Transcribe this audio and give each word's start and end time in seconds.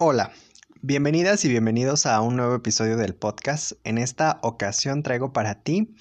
Hola, 0.00 0.30
bienvenidas 0.80 1.44
y 1.44 1.48
bienvenidos 1.48 2.06
a 2.06 2.20
un 2.20 2.36
nuevo 2.36 2.54
episodio 2.54 2.96
del 2.96 3.16
podcast. 3.16 3.72
En 3.82 3.98
esta 3.98 4.38
ocasión 4.44 5.02
traigo 5.02 5.32
para 5.32 5.60
ti 5.64 5.92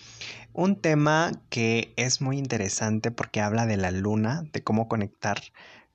un 0.54 0.80
tema 0.80 1.32
que 1.50 1.96
es 1.98 2.22
muy 2.22 2.38
interesante 2.38 3.10
porque 3.10 3.42
habla 3.42 3.66
de 3.66 3.76
la 3.76 3.90
luna, 3.90 4.44
de 4.54 4.64
cómo 4.64 4.88
conectar 4.88 5.40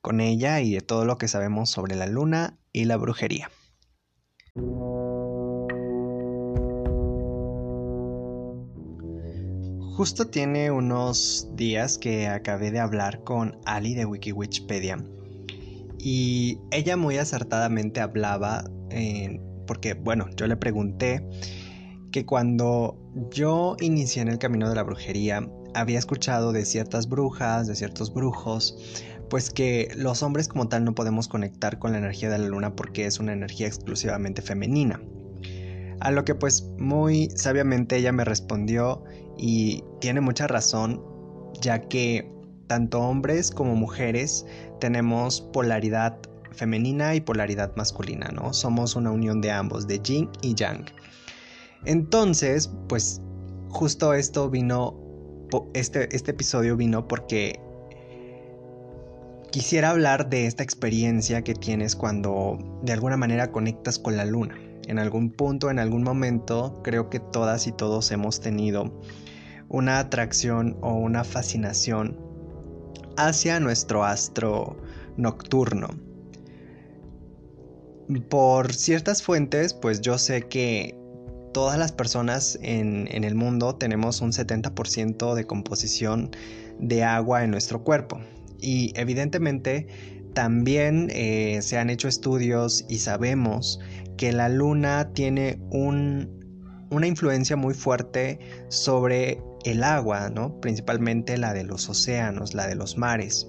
con 0.01 0.19
ella 0.19 0.59
y 0.59 0.73
de 0.73 0.81
todo 0.81 1.05
lo 1.05 1.17
que 1.17 1.29
sabemos 1.29 1.69
sobre 1.69 1.95
la 1.95 2.05
luna 2.05 2.59
y 2.73 2.83
la 2.83 2.97
brujería. 2.97 3.49
Justo 9.95 10.27
tiene 10.27 10.71
unos 10.71 11.47
días 11.55 11.97
que 11.97 12.27
acabé 12.27 12.71
de 12.71 12.81
hablar 12.81 13.23
con 13.23 13.61
Ali 13.63 13.95
de 13.95 14.03
Wikiwikipedia 14.03 14.97
y 16.05 16.59
ella 16.71 16.97
muy 16.97 17.17
acertadamente 17.17 18.01
hablaba, 18.01 18.65
eh, 18.89 19.39
porque 19.65 19.93
bueno, 19.93 20.27
yo 20.35 20.47
le 20.47 20.57
pregunté 20.57 21.25
que 22.11 22.25
cuando 22.25 22.99
yo 23.31 23.77
inicié 23.79 24.21
en 24.21 24.27
el 24.27 24.37
camino 24.37 24.67
de 24.67 24.75
la 24.75 24.83
brujería, 24.83 25.49
había 25.73 25.97
escuchado 25.97 26.51
de 26.51 26.65
ciertas 26.65 27.07
brujas, 27.07 27.67
de 27.67 27.75
ciertos 27.75 28.13
brujos, 28.13 28.77
pues 29.29 29.49
que 29.49 29.87
los 29.95 30.23
hombres 30.23 30.49
como 30.49 30.67
tal 30.67 30.83
no 30.83 30.93
podemos 30.93 31.29
conectar 31.29 31.79
con 31.79 31.93
la 31.93 31.99
energía 31.99 32.29
de 32.29 32.37
la 32.37 32.47
luna 32.47 32.75
porque 32.75 33.05
es 33.05 33.21
una 33.21 33.31
energía 33.31 33.67
exclusivamente 33.67 34.41
femenina. 34.41 35.01
A 36.01 36.11
lo 36.11 36.25
que 36.25 36.35
pues 36.35 36.67
muy 36.77 37.29
sabiamente 37.29 37.95
ella 37.95 38.11
me 38.11 38.25
respondió 38.25 39.05
y 39.37 39.85
tiene 40.01 40.19
mucha 40.19 40.47
razón, 40.47 41.01
ya 41.61 41.79
que 41.79 42.29
tanto 42.67 42.99
hombres 42.99 43.51
como 43.51 43.75
mujeres 43.75 44.45
tenemos 44.79 45.41
polaridad 45.41 46.17
femenina 46.51 47.15
y 47.15 47.21
polaridad 47.21 47.75
masculina, 47.75 48.29
¿no? 48.29 48.53
Somos 48.53 48.95
una 48.95 49.11
unión 49.11 49.41
de 49.41 49.51
ambos, 49.51 49.87
de 49.87 49.99
yin 49.99 50.29
y 50.41 50.53
yang. 50.53 50.85
Entonces, 51.85 52.71
pues 52.87 53.21
justo 53.69 54.13
esto 54.13 54.49
vino, 54.49 54.95
este, 55.73 56.15
este 56.15 56.31
episodio 56.31 56.77
vino 56.77 57.07
porque 57.07 57.59
quisiera 59.51 59.89
hablar 59.89 60.29
de 60.29 60.45
esta 60.45 60.63
experiencia 60.63 61.43
que 61.43 61.53
tienes 61.53 61.95
cuando 61.95 62.57
de 62.83 62.93
alguna 62.93 63.17
manera 63.17 63.51
conectas 63.51 63.99
con 63.99 64.15
la 64.17 64.25
luna. 64.25 64.57
En 64.87 64.99
algún 64.99 65.31
punto, 65.31 65.69
en 65.69 65.79
algún 65.79 66.03
momento, 66.03 66.81
creo 66.83 67.09
que 67.09 67.19
todas 67.19 67.67
y 67.67 67.71
todos 67.71 68.11
hemos 68.11 68.41
tenido 68.41 68.99
una 69.69 69.99
atracción 69.99 70.77
o 70.81 70.93
una 70.93 71.23
fascinación 71.23 72.22
hacia 73.17 73.59
nuestro 73.59 74.03
astro 74.03 74.77
nocturno. 75.17 75.89
Por 78.29 78.73
ciertas 78.73 79.23
fuentes, 79.23 79.73
pues 79.73 80.01
yo 80.01 80.17
sé 80.17 80.43
que 80.43 80.95
todas 81.53 81.77
las 81.77 81.91
personas 81.91 82.59
en, 82.61 83.07
el 83.11 83.35
mundo 83.35 83.75
tenemos 83.75 84.21
un 84.21 84.31
70% 84.31 85.35
de 85.35 85.45
composición 85.45 86.31
de 86.79 87.03
agua 87.03 87.43
en 87.43 87.51
nuestro 87.51 87.83
cuerpo. 87.83 88.19
Y 88.59 88.91
evidentemente 88.95 89.87
también 90.33 91.09
eh, 91.11 91.59
se 91.61 91.77
han 91.77 91.89
hecho 91.89 92.07
estudios 92.07 92.85
y 92.89 92.97
sabemos 92.97 93.79
que 94.17 94.31
la 94.31 94.49
luna 94.49 95.11
tiene 95.13 95.59
una 95.69 97.07
influencia 97.07 97.55
muy 97.55 97.73
fuerte 97.73 98.39
sobre 98.69 99.39
el 99.63 99.83
agua, 99.83 100.29
¿no? 100.29 100.59
principalmente 100.59 101.37
la 101.37 101.53
de 101.53 101.63
los 101.63 101.89
océanos, 101.89 102.53
la 102.53 102.67
de 102.67 102.75
los 102.75 102.97
mares. 102.97 103.47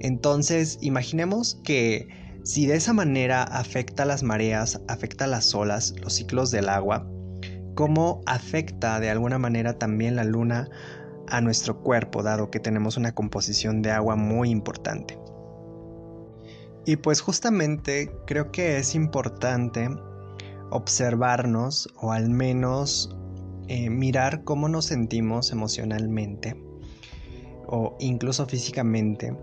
Entonces, 0.00 0.78
imaginemos 0.80 1.60
que 1.64 2.08
si 2.44 2.66
de 2.66 2.76
esa 2.76 2.92
manera 2.92 3.42
afecta 3.42 4.04
las 4.04 4.22
mareas, 4.22 4.80
afecta 4.88 5.26
las 5.26 5.54
olas, 5.54 5.94
los 6.00 6.14
ciclos 6.14 6.50
del 6.50 6.68
agua, 6.68 7.06
¿cómo 7.74 8.22
afecta 8.26 9.00
de 9.00 9.10
alguna 9.10 9.38
manera 9.38 9.78
también 9.78 10.16
la 10.16 10.24
luna 10.24 10.68
a 11.28 11.40
nuestro 11.40 11.80
cuerpo, 11.80 12.22
dado 12.22 12.50
que 12.50 12.60
tenemos 12.60 12.96
una 12.96 13.12
composición 13.12 13.82
de 13.82 13.90
agua 13.90 14.16
muy 14.16 14.50
importante? 14.50 15.18
Y 16.86 16.96
pues 16.96 17.20
justamente 17.20 18.10
creo 18.26 18.50
que 18.50 18.78
es 18.78 18.94
importante 18.94 19.90
observarnos 20.70 21.88
o 21.96 22.12
al 22.12 22.30
menos 22.30 23.14
eh, 23.68 23.90
mirar 23.90 24.44
cómo 24.44 24.68
nos 24.68 24.86
sentimos 24.86 25.52
emocionalmente 25.52 26.56
o 27.66 27.96
incluso 28.00 28.46
físicamente 28.46 29.36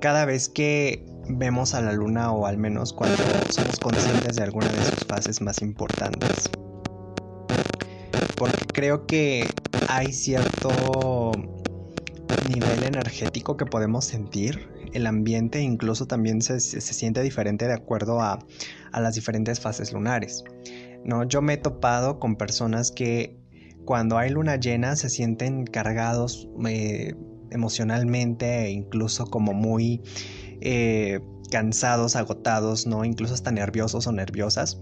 cada 0.00 0.24
vez 0.24 0.48
que 0.48 1.04
vemos 1.28 1.74
a 1.74 1.80
la 1.80 1.92
luna 1.92 2.30
o 2.30 2.46
al 2.46 2.58
menos 2.58 2.92
cuando 2.92 3.16
somos 3.50 3.80
conscientes 3.80 4.36
de 4.36 4.44
alguna 4.44 4.68
de 4.68 4.84
sus 4.84 5.04
fases 5.06 5.40
más 5.40 5.60
importantes. 5.62 6.50
Porque 8.36 8.64
creo 8.72 9.06
que 9.06 9.48
hay 9.88 10.12
cierto 10.12 11.32
nivel 12.48 12.84
energético 12.84 13.56
que 13.56 13.66
podemos 13.66 14.04
sentir. 14.04 14.68
El 14.92 15.06
ambiente 15.06 15.60
incluso 15.60 16.06
también 16.06 16.40
se, 16.42 16.60
siente 16.60 17.22
diferente 17.22 17.66
de 17.66 17.74
acuerdo 17.74 18.20
a, 18.20 18.38
a 18.92 19.00
las 19.00 19.14
diferentes 19.14 19.60
fases 19.60 19.92
lunares. 19.92 20.44
¿No? 21.06 21.24
Yo 21.24 21.40
me 21.40 21.54
he 21.54 21.56
topado 21.56 22.18
con 22.18 22.36
personas 22.36 22.90
que 22.90 23.38
cuando 23.84 24.18
hay 24.18 24.30
luna 24.30 24.56
llena 24.56 24.96
se 24.96 25.08
sienten 25.08 25.64
cargados 25.64 26.48
eh, 26.68 27.14
emocionalmente 27.50 28.64
e 28.64 28.70
incluso 28.70 29.26
como 29.26 29.54
muy 29.54 30.02
eh, 30.60 31.20
cansados, 31.50 32.16
agotados, 32.16 32.86
¿no? 32.86 33.04
Incluso 33.04 33.34
hasta 33.34 33.52
nerviosos 33.52 34.06
o 34.06 34.12
nerviosas 34.12 34.80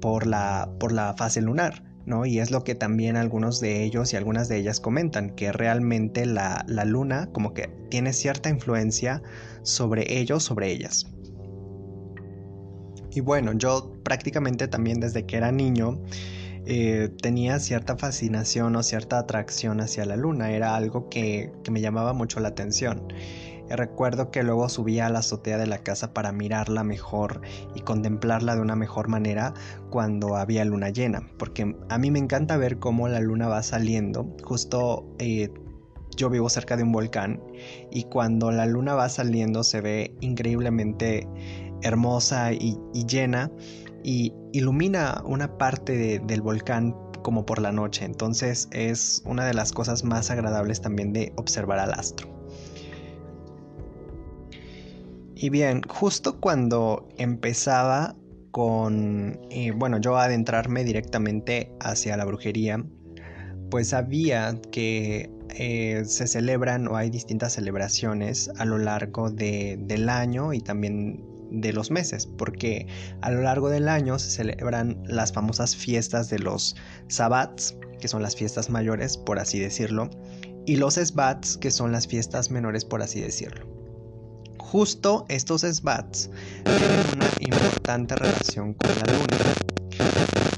por 0.00 0.26
la, 0.26 0.70
por 0.80 0.92
la 0.92 1.14
fase 1.16 1.42
lunar. 1.42 1.84
¿no? 2.06 2.24
Y 2.24 2.40
es 2.40 2.50
lo 2.50 2.64
que 2.64 2.74
también 2.74 3.16
algunos 3.16 3.60
de 3.60 3.84
ellos 3.84 4.12
y 4.12 4.16
algunas 4.16 4.48
de 4.48 4.56
ellas 4.56 4.80
comentan, 4.80 5.36
que 5.36 5.52
realmente 5.52 6.24
la, 6.24 6.64
la 6.66 6.84
luna 6.84 7.28
como 7.30 7.52
que 7.52 7.68
tiene 7.90 8.14
cierta 8.14 8.48
influencia 8.48 9.22
sobre 9.62 10.18
ellos, 10.18 10.42
sobre 10.42 10.72
ellas. 10.72 11.06
Y 13.12 13.20
bueno, 13.20 13.52
yo 13.52 13.92
prácticamente 14.02 14.68
también 14.68 15.00
desde 15.00 15.26
que 15.26 15.36
era 15.36 15.52
niño 15.52 16.00
eh, 16.66 17.08
tenía 17.20 17.58
cierta 17.58 17.96
fascinación 17.96 18.76
o 18.76 18.82
cierta 18.82 19.18
atracción 19.18 19.80
hacia 19.80 20.04
la 20.04 20.16
luna, 20.16 20.50
era 20.50 20.76
algo 20.76 21.08
que, 21.08 21.52
me 21.70 21.80
llamaba 21.80 22.12
mucho 22.12 22.38
la 22.40 22.48
atención. 22.48 23.12
recuerdo 23.70 24.30
que 24.30 24.42
luego 24.42 24.68
subía 24.68 25.06
a 25.06 25.10
la 25.10 25.20
azotea 25.20 25.56
de 25.58 25.66
la 25.66 25.78
casa 25.78 26.12
para 26.12 26.32
mirarla 26.32 26.84
mejor 26.84 27.40
y 27.74 27.80
contemplarla 27.80 28.56
de 28.56 28.60
una 28.60 28.76
mejor 28.76 29.08
manera 29.08 29.54
cuando 29.90 30.36
había 30.36 30.64
luna 30.64 30.90
llena, 30.90 31.22
porque 31.38 31.74
a 31.88 31.98
mí 31.98 32.10
me 32.10 32.18
encanta 32.18 32.56
ver 32.56 32.78
cómo 32.78 33.08
la 33.08 33.20
luna 33.20 33.48
va 33.48 33.62
saliendo. 33.62 34.36
Justo 34.44 35.06
eh, 35.18 35.50
yo 36.16 36.28
vivo 36.30 36.48
cerca 36.50 36.76
de 36.76 36.82
un 36.82 36.92
volcán 36.92 37.40
y 37.90 38.04
cuando 38.04 38.50
la 38.50 38.66
luna 38.66 38.94
va 38.94 39.08
saliendo 39.08 39.64
se 39.64 39.80
ve 39.80 40.14
increíblemente 40.20 41.26
hermosa 41.82 42.52
y, 42.52 42.78
llena 43.06 43.50
y 44.02 44.32
ilumina 44.52 45.22
una 45.24 45.58
parte 45.58 46.20
del 46.20 46.40
volcán 46.40 46.94
como 47.22 47.44
por 47.44 47.60
la 47.60 47.72
noche. 47.72 48.04
Entonces 48.04 48.68
es 48.72 49.22
una 49.24 49.44
de 49.44 49.54
las 49.54 49.72
cosas 49.72 50.04
más 50.04 50.30
agradables 50.30 50.80
también 50.80 51.12
de 51.12 51.32
observar 51.36 51.78
al 51.78 51.92
astro. 51.92 52.28
Y 55.34 55.48
bien, 55.48 55.80
justo 55.88 56.38
cuando 56.38 57.08
empezaba 57.16 58.14
con, 58.50 59.40
eh, 59.50 59.70
bueno, 59.70 59.98
yo 59.98 60.18
adentrarme 60.18 60.84
directamente 60.84 61.72
hacia 61.80 62.16
la 62.18 62.26
brujería, 62.26 62.84
pues 63.70 63.88
sabía 63.88 64.60
que 64.70 65.30
eh, 65.50 66.02
se 66.04 66.26
celebran 66.26 66.86
o 66.88 66.96
hay 66.96 67.10
distintas 67.10 67.54
celebraciones 67.54 68.50
a 68.58 68.64
lo 68.64 68.78
largo 68.78 69.30
del 69.30 70.08
año 70.08 70.52
y 70.52 70.60
también 70.60 71.24
de 71.50 71.72
los 71.72 71.90
meses, 71.90 72.26
porque 72.26 72.86
a 73.22 73.30
lo 73.30 73.42
largo 73.42 73.68
del 73.68 73.88
año 73.88 74.18
se 74.18 74.30
celebran 74.30 75.02
las 75.06 75.32
famosas 75.32 75.76
fiestas 75.76 76.30
de 76.30 76.38
los 76.38 76.76
sabbats, 77.08 77.76
que 78.00 78.08
son 78.08 78.22
las 78.22 78.36
fiestas 78.36 78.70
mayores, 78.70 79.16
por 79.16 79.38
así 79.38 79.58
decirlo, 79.58 80.10
y 80.66 80.76
los 80.76 80.98
esbats, 80.98 81.56
que 81.56 81.70
son 81.70 81.92
las 81.92 82.06
fiestas 82.06 82.50
menores, 82.50 82.84
por 82.84 83.02
así 83.02 83.20
decirlo. 83.20 83.66
Justo 84.58 85.26
estos 85.28 85.64
esbats 85.64 86.30
tienen 86.64 87.06
una 87.16 87.28
importante 87.40 88.14
relación 88.14 88.74
con 88.74 88.90
la 88.90 89.12
luna. 89.12 89.36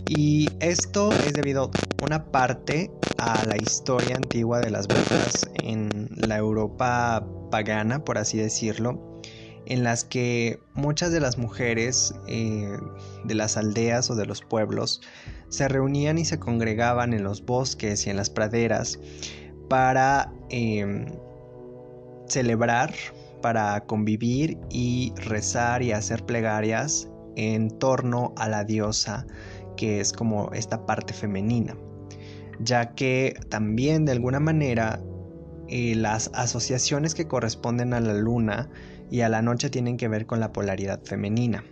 Y 0.08 0.48
esto 0.60 1.10
es 1.12 1.32
debido 1.32 1.70
una 2.02 2.30
parte 2.30 2.90
a 3.18 3.42
la 3.46 3.56
historia 3.56 4.16
antigua 4.16 4.60
de 4.60 4.70
las 4.70 4.86
brujas 4.86 5.48
en 5.62 6.10
la 6.10 6.36
Europa 6.36 7.26
pagana, 7.50 8.04
por 8.04 8.18
así 8.18 8.36
decirlo, 8.36 9.11
en 9.72 9.84
las 9.84 10.04
que 10.04 10.60
muchas 10.74 11.12
de 11.12 11.20
las 11.20 11.38
mujeres 11.38 12.14
eh, 12.28 12.76
de 13.24 13.34
las 13.34 13.56
aldeas 13.56 14.10
o 14.10 14.14
de 14.14 14.26
los 14.26 14.42
pueblos 14.42 15.00
se 15.48 15.66
reunían 15.66 16.18
y 16.18 16.26
se 16.26 16.38
congregaban 16.38 17.14
en 17.14 17.24
los 17.24 17.46
bosques 17.46 18.06
y 18.06 18.10
en 18.10 18.18
las 18.18 18.28
praderas 18.28 18.98
para 19.70 20.30
em, 20.50 21.06
celebrar, 22.26 22.92
para 23.40 23.80
convivir 23.86 24.58
y 24.68 25.14
rezar 25.16 25.82
y 25.82 25.92
hacer 25.92 26.26
plegarias 26.26 27.08
en 27.36 27.70
torno 27.78 28.34
a 28.36 28.50
la 28.50 28.64
diosa, 28.64 29.26
que 29.78 30.00
es 30.00 30.12
como 30.12 30.52
esta 30.52 30.84
parte 30.84 31.14
femenina, 31.14 31.78
ya 32.60 32.92
que 32.94 33.36
también 33.48 34.04
de 34.04 34.12
alguna 34.12 34.38
manera 34.38 35.02
eh, 35.68 35.94
las 35.94 36.30
asociaciones 36.34 37.14
que 37.14 37.26
corresponden 37.26 37.94
a 37.94 38.00
la 38.00 38.12
luna 38.12 38.68
y 39.12 39.20
a 39.20 39.28
la 39.28 39.42
noche 39.42 39.68
tienen 39.68 39.98
que 39.98 40.08
ver 40.08 40.24
con 40.24 40.40
la 40.40 40.54
polaridad 40.54 41.02
femenina. 41.04 41.62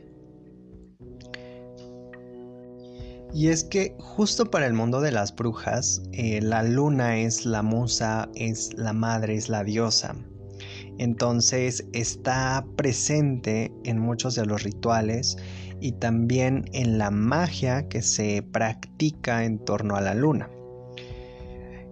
Y 3.33 3.49
es 3.49 3.65
que 3.65 3.97
justo 3.99 4.51
para 4.51 4.67
el 4.67 4.75
mundo 4.75 5.01
de 5.01 5.11
las 5.11 5.35
brujas, 5.35 6.03
eh, 6.13 6.43
la 6.43 6.63
luna 6.63 7.17
es 7.17 7.47
la 7.47 7.63
musa, 7.63 8.29
es 8.35 8.75
la 8.75 8.93
madre, 8.93 9.37
es 9.37 9.49
la 9.49 9.65
diosa. 9.65 10.15
Entonces 10.99 11.87
está 11.95 12.67
presente 12.77 13.73
en 13.85 13.99
muchos 13.99 14.35
de 14.35 14.45
los 14.45 14.63
rituales 14.63 15.39
y 15.81 15.93
también 15.93 16.67
en 16.75 16.99
la 16.99 17.11
magia 17.11 17.89
que 17.89 18.03
se 18.03 18.43
practica 18.43 19.45
en 19.45 19.65
torno 19.65 19.97
a 19.97 20.03
la 20.03 20.13
luna. 20.13 20.51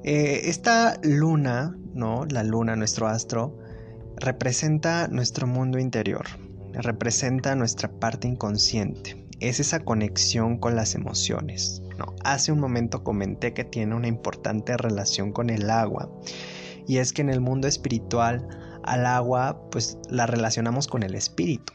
Eh, 0.04 0.42
esta 0.44 1.00
luna, 1.02 1.74
¿no? 1.94 2.26
La 2.26 2.42
luna, 2.42 2.76
nuestro 2.76 3.06
astro, 3.06 3.56
representa 4.20 5.08
nuestro 5.08 5.46
mundo 5.46 5.78
interior, 5.78 6.26
representa 6.72 7.54
nuestra 7.54 7.88
parte 7.88 8.28
inconsciente 8.28 9.28
es 9.40 9.60
esa 9.60 9.80
conexión 9.80 10.58
con 10.58 10.76
las 10.76 10.94
emociones. 10.94 11.82
¿no? 11.96 12.14
Hace 12.24 12.52
un 12.52 12.60
momento 12.60 13.04
comenté 13.04 13.54
que 13.54 13.64
tiene 13.64 13.94
una 13.94 14.08
importante 14.08 14.76
relación 14.76 15.32
con 15.32 15.50
el 15.50 15.70
agua 15.70 16.10
y 16.86 16.98
es 16.98 17.12
que 17.12 17.22
en 17.22 17.30
el 17.30 17.40
mundo 17.40 17.68
espiritual 17.68 18.48
al 18.84 19.06
agua 19.06 19.60
pues 19.70 19.98
la 20.08 20.26
relacionamos 20.26 20.88
con 20.88 21.02
el 21.02 21.14
espíritu. 21.14 21.72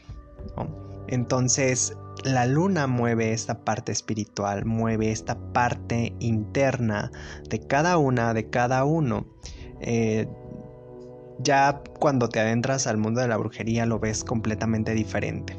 Entonces 1.08 1.96
la 2.24 2.46
luna 2.46 2.86
mueve 2.86 3.32
esta 3.32 3.64
parte 3.64 3.92
espiritual, 3.92 4.64
mueve 4.64 5.10
esta 5.10 5.38
parte 5.52 6.14
interna 6.20 7.10
de 7.48 7.60
cada 7.60 7.98
una, 7.98 8.34
de 8.34 8.50
cada 8.50 8.84
uno. 8.84 9.26
Eh, 9.80 10.26
ya 11.38 11.82
cuando 11.98 12.28
te 12.28 12.40
adentras 12.40 12.86
al 12.86 12.98
mundo 12.98 13.20
de 13.20 13.28
la 13.28 13.36
brujería 13.36 13.86
lo 13.86 13.98
ves 13.98 14.24
completamente 14.24 14.94
diferente. 14.94 15.56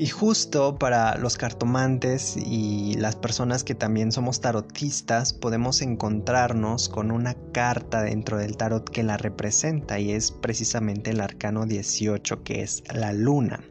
Y 0.00 0.06
justo 0.06 0.78
para 0.78 1.18
los 1.18 1.36
cartomantes 1.36 2.34
y 2.34 2.94
las 2.94 3.16
personas 3.16 3.64
que 3.64 3.74
también 3.74 4.12
somos 4.12 4.40
tarotistas, 4.40 5.34
podemos 5.34 5.82
encontrarnos 5.82 6.88
con 6.88 7.10
una 7.10 7.34
carta 7.52 8.00
dentro 8.00 8.38
del 8.38 8.56
tarot 8.56 8.88
que 8.88 9.02
la 9.02 9.18
representa 9.18 9.98
y 10.00 10.12
es 10.12 10.32
precisamente 10.32 11.10
el 11.10 11.20
arcano 11.20 11.66
18, 11.66 12.42
que 12.44 12.62
es 12.62 12.82
la 12.94 13.12
luna, 13.12 13.62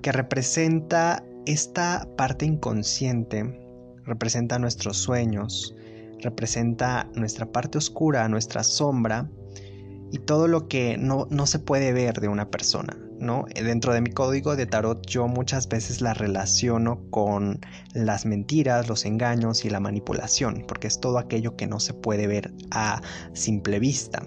que 0.00 0.10
representa 0.10 1.22
esta 1.44 2.08
parte 2.16 2.46
inconsciente, 2.46 3.60
representa 4.06 4.58
nuestros 4.58 4.96
sueños, 4.96 5.76
representa 6.20 7.08
nuestra 7.14 7.50
parte 7.50 7.78
oscura, 7.78 8.28
nuestra 8.28 8.62
sombra 8.62 9.30
y 10.12 10.18
todo 10.18 10.48
lo 10.48 10.68
que 10.68 10.96
no, 10.98 11.26
no 11.30 11.46
se 11.46 11.58
puede 11.58 11.92
ver 11.92 12.20
de 12.20 12.28
una 12.28 12.50
persona. 12.50 12.96
¿no? 13.18 13.46
Dentro 13.54 13.92
de 13.92 14.00
mi 14.00 14.10
código 14.10 14.56
de 14.56 14.66
tarot 14.66 15.06
yo 15.06 15.28
muchas 15.28 15.68
veces 15.68 16.00
la 16.00 16.14
relaciono 16.14 17.00
con 17.10 17.60
las 17.94 18.26
mentiras, 18.26 18.88
los 18.88 19.04
engaños 19.04 19.64
y 19.64 19.70
la 19.70 19.80
manipulación, 19.80 20.64
porque 20.66 20.86
es 20.86 21.00
todo 21.00 21.18
aquello 21.18 21.56
que 21.56 21.66
no 21.66 21.80
se 21.80 21.94
puede 21.94 22.26
ver 22.26 22.52
a 22.70 23.00
simple 23.32 23.78
vista. 23.78 24.22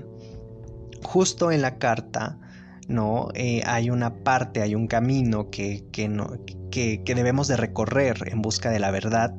Justo 1.03 1.51
en 1.51 1.61
la 1.61 1.77
carta, 1.77 2.39
¿no? 2.87 3.29
Eh, 3.35 3.61
hay 3.65 3.89
una 3.89 4.23
parte, 4.23 4.61
hay 4.61 4.75
un 4.75 4.87
camino 4.87 5.49
que, 5.49 5.85
que, 5.91 7.03
que 7.03 7.15
debemos 7.15 7.47
de 7.47 7.57
recorrer 7.57 8.17
en 8.27 8.41
busca 8.41 8.69
de 8.69 8.79
la 8.79 8.91
verdad. 8.91 9.33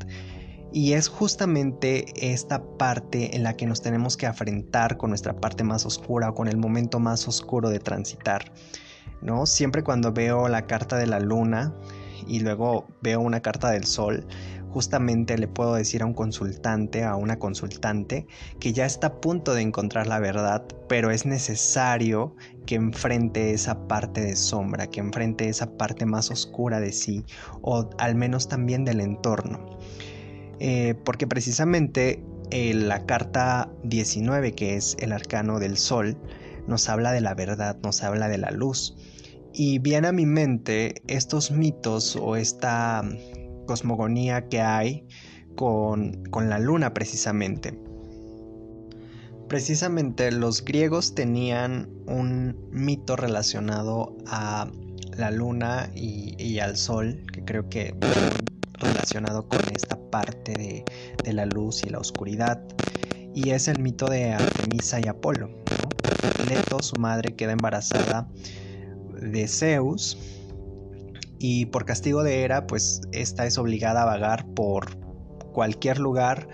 Y 0.72 0.92
es 0.92 1.08
justamente 1.08 2.04
esta 2.32 2.62
parte 2.78 3.34
en 3.36 3.42
la 3.42 3.56
que 3.56 3.66
nos 3.66 3.82
tenemos 3.82 4.16
que 4.16 4.26
afrentar 4.26 4.96
con 4.96 5.10
nuestra 5.10 5.34
parte 5.34 5.64
más 5.64 5.84
oscura 5.84 6.30
o 6.30 6.34
con 6.34 6.48
el 6.48 6.56
momento 6.56 7.00
más 7.00 7.26
oscuro 7.26 7.70
de 7.70 7.80
transitar. 7.80 8.52
¿no? 9.22 9.46
Siempre 9.46 9.82
cuando 9.82 10.12
veo 10.12 10.48
la 10.48 10.66
carta 10.66 10.96
de 10.96 11.06
la 11.06 11.20
luna 11.20 11.74
y 12.26 12.40
luego 12.40 12.86
veo 13.02 13.20
una 13.20 13.40
carta 13.40 13.70
del 13.70 13.84
sol, 13.84 14.26
justamente 14.70 15.36
le 15.36 15.48
puedo 15.48 15.74
decir 15.74 16.02
a 16.02 16.06
un 16.06 16.14
consultante, 16.14 17.02
a 17.02 17.16
una 17.16 17.38
consultante, 17.38 18.26
que 18.60 18.72
ya 18.72 18.86
está 18.86 19.08
a 19.08 19.20
punto 19.20 19.54
de 19.54 19.62
encontrar 19.62 20.06
la 20.06 20.20
verdad, 20.20 20.64
pero 20.88 21.10
es 21.10 21.26
necesario 21.26 22.36
que 22.66 22.76
enfrente 22.76 23.52
esa 23.52 23.88
parte 23.88 24.20
de 24.20 24.36
sombra, 24.36 24.86
que 24.86 25.00
enfrente 25.00 25.48
esa 25.48 25.76
parte 25.76 26.06
más 26.06 26.30
oscura 26.30 26.78
de 26.78 26.92
sí, 26.92 27.24
o 27.62 27.90
al 27.98 28.14
menos 28.14 28.48
también 28.48 28.84
del 28.84 29.00
entorno. 29.00 29.78
Eh, 30.60 30.94
porque 31.04 31.26
precisamente 31.26 32.22
eh, 32.50 32.74
la 32.74 33.06
carta 33.06 33.72
19, 33.82 34.52
que 34.52 34.76
es 34.76 34.96
el 35.00 35.12
arcano 35.12 35.58
del 35.58 35.76
sol, 35.78 36.16
nos 36.66 36.88
habla 36.88 37.12
de 37.12 37.22
la 37.22 37.34
verdad, 37.34 37.78
nos 37.82 38.02
habla 38.02 38.28
de 38.28 38.38
la 38.38 38.50
luz. 38.50 38.94
Y 39.52 39.78
viene 39.78 40.08
a 40.08 40.12
mi 40.12 40.26
mente 40.26 41.02
estos 41.08 41.50
mitos 41.50 42.14
o 42.14 42.36
esta 42.36 43.02
cosmogonía 43.66 44.48
que 44.48 44.60
hay 44.60 45.06
con, 45.56 46.22
la 46.48 46.58
luna 46.58 46.94
precisamente. 46.94 47.78
Precisamente 49.48 50.30
los 50.30 50.64
griegos 50.64 51.14
tenían 51.14 51.88
un 52.06 52.56
mito 52.70 53.16
relacionado 53.16 54.16
a 54.26 54.70
la 55.16 55.30
luna 55.30 55.90
y, 55.94 56.58
al 56.60 56.76
sol, 56.76 57.24
que 57.32 57.44
creo 57.44 57.68
que 57.68 57.94
relacionado 58.80 59.48
con 59.48 59.60
esta 59.74 59.98
parte 60.10 60.84
de, 61.24 61.32
la 61.32 61.46
luz 61.46 61.84
y 61.84 61.90
la 61.90 61.98
oscuridad. 61.98 62.62
Y 63.34 63.50
es 63.50 63.68
el 63.68 63.78
mito 63.78 64.06
de 64.06 64.32
Artemisa 64.32 65.00
y 65.00 65.06
Apolo. 65.06 65.50
Leto, 66.48 66.82
su 66.82 66.96
madre, 66.96 67.36
queda 67.36 67.52
embarazada 67.52 68.28
de 69.20 69.46
Zeus 69.46 70.18
y 71.38 71.66
por 71.66 71.84
castigo 71.84 72.22
de 72.22 72.42
Hera, 72.42 72.66
pues 72.66 73.00
esta 73.12 73.46
es 73.46 73.56
obligada 73.56 74.02
a 74.02 74.06
vagar 74.06 74.46
por 74.54 74.98
cualquier 75.52 75.98
lugar 75.98 76.48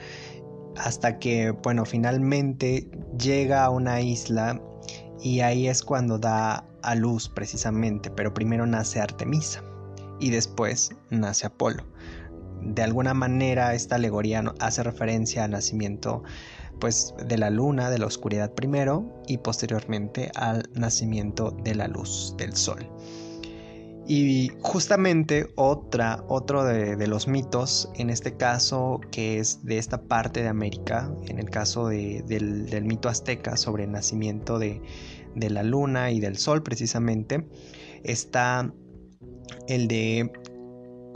hasta 0.76 1.18
que, 1.18 1.50
bueno, 1.50 1.84
finalmente 1.84 2.88
llega 3.18 3.64
a 3.64 3.70
una 3.70 4.00
isla 4.00 4.60
y 5.20 5.40
ahí 5.40 5.68
es 5.68 5.82
cuando 5.82 6.18
da 6.18 6.64
a 6.82 6.94
luz 6.94 7.28
precisamente, 7.28 8.10
pero 8.10 8.32
primero 8.32 8.66
nace 8.66 9.00
Artemisa 9.00 9.62
y 10.20 10.30
después 10.30 10.90
nace 11.10 11.46
Apolo. 11.46 11.84
De 12.74 12.82
alguna 12.82 13.14
manera 13.14 13.74
esta 13.74 13.96
alegoría 13.96 14.42
hace 14.60 14.82
referencia 14.82 15.44
al 15.44 15.52
nacimiento 15.52 16.22
pues 16.80 17.14
de 17.26 17.38
la 17.38 17.50
luna, 17.50 17.90
de 17.90 17.98
la 17.98 18.06
oscuridad 18.06 18.52
primero 18.52 19.22
y 19.26 19.38
posteriormente 19.38 20.30
al 20.34 20.68
nacimiento 20.74 21.50
de 21.50 21.74
la 21.74 21.88
luz 21.88 22.34
del 22.36 22.54
sol. 22.54 22.86
Y 24.08 24.52
justamente 24.60 25.48
otra, 25.56 26.24
otro 26.28 26.64
de, 26.64 27.06
los 27.08 27.26
mitos, 27.26 27.90
en 27.96 28.08
este 28.08 28.36
caso 28.36 29.00
que 29.10 29.40
es 29.40 29.64
de 29.64 29.78
esta 29.78 30.02
parte 30.02 30.42
de 30.42 30.48
América, 30.48 31.12
en 31.26 31.40
el 31.40 31.50
caso 31.50 31.88
del, 31.88 32.84
mito 32.84 33.08
azteca 33.08 33.56
sobre 33.56 33.84
el 33.84 33.90
nacimiento 33.90 34.60
de, 34.60 34.80
la 35.34 35.64
luna 35.64 36.12
y 36.12 36.20
del 36.20 36.36
sol 36.38 36.62
precisamente, 36.62 37.48
está 38.04 38.72
el 39.66 39.88
de 39.88 40.30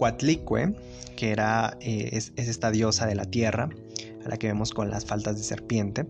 Coatlicue, 0.00 0.74
que 1.14 1.30
era, 1.30 1.76
eh, 1.82 2.08
es 2.12 2.32
esta 2.36 2.70
diosa 2.70 3.04
de 3.04 3.14
la 3.14 3.26
tierra, 3.26 3.68
a 4.24 4.28
la 4.30 4.38
que 4.38 4.46
vemos 4.46 4.72
con 4.72 4.88
las 4.88 5.04
faltas 5.04 5.36
de 5.36 5.42
serpiente, 5.42 6.06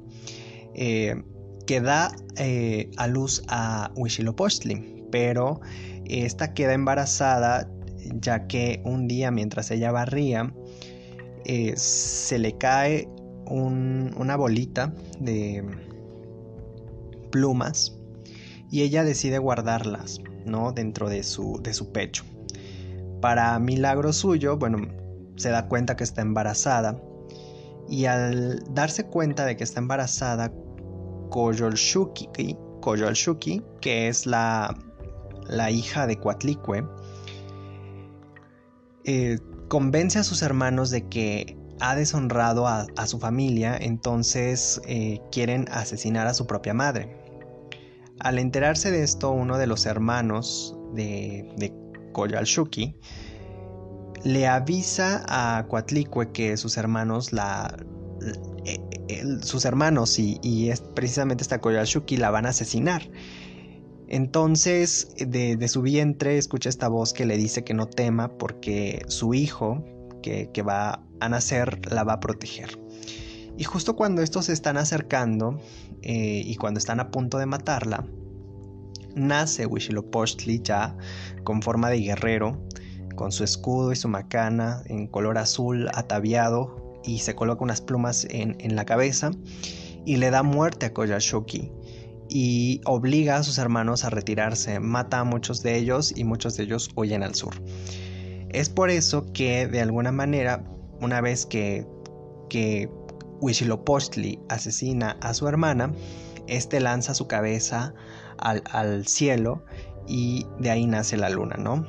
eh, 0.76 1.20
que 1.66 1.80
da 1.80 2.14
eh, 2.37 2.88
a 2.99 3.09
luz 3.09 3.42
a 3.49 3.90
Huitzilopochtli, 3.97 5.06
pero 5.11 5.61
esta 6.04 6.54
queda 6.54 6.75
embarazada 6.75 7.68
ya 8.20 8.47
que 8.47 8.80
un 8.85 9.09
día 9.09 9.32
mientras 9.32 9.73
ella 9.73 9.90
barría 9.90 10.54
se 11.75 12.38
le 12.38 12.56
cae 12.59 13.09
una 13.47 14.37
bolita 14.37 14.94
de 15.18 15.64
plumas 17.32 17.97
y 18.70 18.82
ella 18.82 19.02
decide 19.02 19.38
guardarlas 19.38 20.20
¿no? 20.47 20.70
dentro 20.70 21.09
de 21.09 21.25
su, 21.25 21.59
de 21.61 21.75
su 21.75 21.90
pecho. 21.90 22.25
Para 23.20 23.58
milagro 23.58 24.12
suyo, 24.12 24.56
bueno, 24.56 24.78
se 25.36 25.50
da 25.50 25.68
cuenta 25.68 25.96
que 25.96 26.04
está 26.04 26.22
embarazada 26.22 27.00
y 27.88 28.06
al 28.06 28.62
darse 28.72 29.04
cuenta 29.06 29.44
de 29.44 29.56
que 29.56 29.64
está 29.64 29.80
embarazada, 29.80 30.52
Koyolshuki, 31.30 32.28
que 33.80 34.08
es 34.08 34.26
la, 34.26 34.76
la 35.48 35.70
hija 35.70 36.06
de 36.06 36.16
Coatlicue, 36.16 36.84
eh, 39.04 39.38
convence 39.68 40.18
a 40.18 40.24
sus 40.24 40.42
hermanos 40.42 40.90
de 40.90 41.08
que 41.08 41.56
ha 41.80 41.96
deshonrado 41.96 42.66
a, 42.68 42.86
su 43.06 43.18
familia, 43.18 43.76
entonces 43.76 44.80
eh, 44.86 45.20
quieren 45.32 45.66
asesinar 45.70 46.26
a 46.26 46.34
su 46.34 46.46
propia 46.46 46.74
madre. 46.74 47.16
Al 48.20 48.38
enterarse 48.38 48.90
de 48.90 49.02
esto, 49.02 49.30
uno 49.30 49.56
de 49.56 49.66
los 49.66 49.86
hermanos 49.86 50.76
de, 50.92 51.72
Coyalchuqui, 52.12 52.97
le 54.25 54.47
avisa 54.47 55.25
a 55.29 55.67
Coatlicue 55.67 56.33
que 56.33 56.57
sus 56.57 56.76
hermanos 56.76 57.33
la... 57.33 57.76
Eh, 58.64 58.79
sus 59.43 59.64
hermanos 59.64 60.19
y, 60.19 60.71
precisamente 60.95 61.43
esta 61.43 61.61
Coyalchuqui 61.61 62.17
la 62.17 62.31
van 62.31 62.47
a 62.47 62.50
asesinar. 62.50 63.02
Entonces, 64.09 65.09
de, 65.17 65.69
su 65.69 65.83
vientre 65.83 66.37
escucha 66.37 66.69
esta 66.69 66.88
voz 66.88 67.12
que 67.12 67.26
le 67.26 67.37
dice 67.37 67.64
que 67.64 67.75
no 67.75 67.87
tema 67.87 68.37
porque 68.37 69.05
su 69.09 69.35
hijo, 69.35 69.85
que, 70.23 70.50
va 70.62 71.02
a 71.21 71.29
nacer, 71.29 71.81
la 71.90 72.05
va 72.05 72.14
a 72.14 72.21
proteger. 72.21 72.79
Y 73.57 73.64
justo 73.64 73.95
cuando 73.95 74.23
estos 74.23 74.47
se 74.47 74.52
están 74.52 74.76
acercando 74.76 75.61
eh, 76.02 76.43
y 76.45 76.57
cuando 76.57 76.79
están 76.79 76.99
a 76.99 77.11
punto 77.11 77.38
de 77.38 77.47
matarla, 77.47 78.07
nace 79.14 79.67
Huitzilopochtli 79.67 80.61
ya 80.62 80.97
con 81.45 81.62
forma 81.62 81.90
de 81.90 82.00
guerrero, 82.00 82.61
con 83.17 83.33
su 83.33 83.45
escudo 83.45 83.93
y 83.93 83.97
su 83.97 84.09
macana 84.09 84.83
en 84.87 85.07
color 85.07 85.38
azul 85.38 85.88
ataviado 85.95 87.00
y 87.05 87.19
se 87.19 87.35
coloca 87.35 87.64
unas 87.64 87.81
plumas 87.81 88.26
en, 88.31 88.57
en 88.61 88.76
la 88.76 88.85
cabeza 88.85 89.31
y 90.05 90.17
le 90.17 90.31
da 90.31 90.43
muerte 90.43 90.87
a 90.87 90.93
Koyashoki 90.93 91.71
y 92.31 92.81
obliga 92.87 93.37
a 93.37 93.43
sus 93.43 93.59
hermanos 93.59 94.05
a 94.05 94.11
retirarse, 94.11 94.79
mata 94.79 95.21
a 95.21 95.25
muchos 95.25 95.62
de 95.62 95.76
ellos 95.76 96.12
y 96.17 96.25
muchos 96.25 96.57
de 96.57 96.62
ellos 96.62 96.90
huyen 96.95 97.23
al 97.23 97.35
sur. 97.35 97.55
Es 98.50 98.69
por 98.69 98.90
eso 98.90 99.26
que 99.33 99.67
de 99.67 99.81
alguna 99.81 100.12
manera, 100.12 100.64
una 101.00 101.21
vez 101.21 101.45
que, 101.45 101.87
que 102.49 102.88
asesina 104.49 105.17
a 105.21 105.35
su 105.35 105.49
hermana, 105.49 105.93
este 106.47 106.81
lanza 106.81 107.14
su 107.14 107.26
cabeza 107.26 107.95
al, 108.40 109.06
cielo 109.06 109.64
y 110.06 110.47
de 110.59 110.70
ahí 110.70 110.87
nace 110.87 111.16
la 111.16 111.30
luna, 111.30 111.56
¿no? 111.56 111.87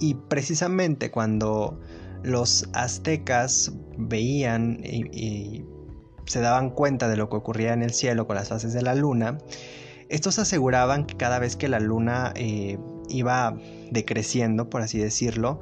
Y 0.00 0.14
precisamente 0.14 1.10
cuando 1.10 1.78
los 2.22 2.68
aztecas 2.72 3.72
veían 3.96 4.80
y 4.84 5.64
se 6.24 6.40
daban 6.40 6.70
cuenta 6.70 7.08
de 7.08 7.16
lo 7.16 7.28
que 7.28 7.36
ocurría 7.36 7.72
en 7.72 7.82
el 7.82 7.92
cielo 7.92 8.26
con 8.26 8.36
las 8.36 8.48
fases 8.48 8.72
de 8.72 8.82
la 8.82 8.94
luna, 8.94 9.38
estos 10.08 10.38
aseguraban 10.38 11.06
que 11.06 11.16
cada 11.16 11.38
vez 11.38 11.56
que 11.56 11.68
la 11.68 11.80
luna 11.80 12.32
eh, 12.36 12.78
iba 13.08 13.56
decreciendo, 13.90 14.68
por 14.68 14.82
así 14.82 14.98
decirlo, 14.98 15.60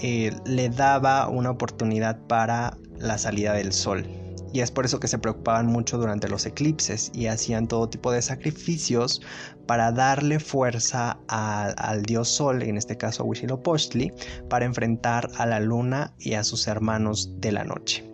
eh, 0.00 0.32
le 0.44 0.68
daba 0.68 1.28
una 1.28 1.50
oportunidad 1.50 2.26
para 2.26 2.76
la 2.98 3.18
salida 3.18 3.52
del 3.52 3.72
sol. 3.72 4.06
Y 4.52 4.60
es 4.60 4.70
por 4.70 4.84
eso 4.84 5.00
que 5.00 5.08
se 5.08 5.18
preocupaban 5.18 5.66
mucho 5.66 5.98
durante 5.98 6.28
los 6.28 6.46
eclipses 6.46 7.10
y 7.14 7.26
hacían 7.26 7.68
todo 7.68 7.88
tipo 7.88 8.10
de 8.10 8.22
sacrificios 8.22 9.22
para 9.66 9.92
darle 9.92 10.40
fuerza 10.40 11.18
al 11.28 12.02
dios 12.02 12.28
sol, 12.28 12.62
en 12.62 12.76
este 12.76 12.96
caso 12.96 13.22
a 13.22 13.26
Huitzilopochtli, 13.26 14.12
para 14.48 14.64
enfrentar 14.64 15.28
a 15.36 15.46
la 15.46 15.60
luna 15.60 16.14
y 16.18 16.34
a 16.34 16.44
sus 16.44 16.66
hermanos 16.66 17.40
de 17.40 17.52
la 17.52 17.64
noche. 17.64 18.09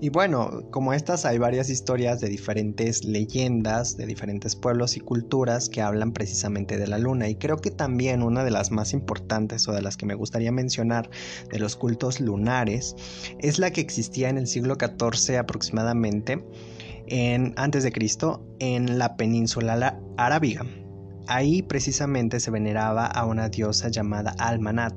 Y 0.00 0.10
bueno, 0.10 0.62
como 0.70 0.92
estas 0.92 1.24
hay 1.24 1.38
varias 1.38 1.70
historias 1.70 2.20
de 2.20 2.28
diferentes 2.28 3.04
leyendas, 3.04 3.96
de 3.96 4.06
diferentes 4.06 4.54
pueblos 4.54 4.96
y 4.96 5.00
culturas 5.00 5.68
que 5.68 5.82
hablan 5.82 6.12
precisamente 6.12 6.78
de 6.78 6.86
la 6.86 6.98
luna. 6.98 7.28
Y 7.28 7.34
creo 7.34 7.56
que 7.56 7.72
también 7.72 8.22
una 8.22 8.44
de 8.44 8.52
las 8.52 8.70
más 8.70 8.92
importantes 8.92 9.66
o 9.66 9.72
de 9.72 9.82
las 9.82 9.96
que 9.96 10.06
me 10.06 10.14
gustaría 10.14 10.52
mencionar 10.52 11.10
de 11.50 11.58
los 11.58 11.74
cultos 11.74 12.20
lunares 12.20 12.94
es 13.40 13.58
la 13.58 13.72
que 13.72 13.80
existía 13.80 14.28
en 14.28 14.38
el 14.38 14.46
siglo 14.46 14.76
XIV 14.76 15.36
aproximadamente, 15.36 16.44
en, 17.08 17.54
antes 17.56 17.82
de 17.82 17.90
Cristo, 17.90 18.46
en 18.60 19.00
la 19.00 19.16
península 19.16 20.00
arábiga. 20.16 20.64
Ahí 21.26 21.62
precisamente 21.62 22.38
se 22.38 22.52
veneraba 22.52 23.04
a 23.04 23.26
una 23.26 23.48
diosa 23.48 23.88
llamada 23.88 24.30
Almanat 24.38 24.94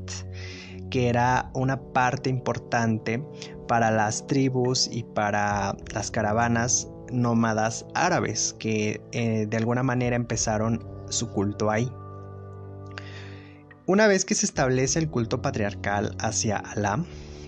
que 0.91 1.07
era 1.07 1.49
una 1.55 1.81
parte 1.93 2.29
importante 2.29 3.23
para 3.71 3.89
las 3.89 4.27
tribus 4.27 4.89
y 4.91 5.03
para 5.03 5.77
las 5.93 6.11
caravanas 6.11 6.89
nómadas 7.09 7.85
árabes 7.93 8.53
que 8.59 8.99
eh, 9.13 9.45
de 9.49 9.55
alguna 9.55 9.81
manera 9.81 10.17
empezaron 10.17 10.85
su 11.07 11.29
culto 11.29 11.71
ahí. 11.71 11.89
Una 13.85 14.07
vez 14.07 14.25
que 14.25 14.35
se 14.35 14.45
establece 14.45 14.99
el 14.99 15.09
culto 15.09 15.41
patriarcal 15.41 16.13
hacia 16.19 16.57
Alá, 16.57 17.01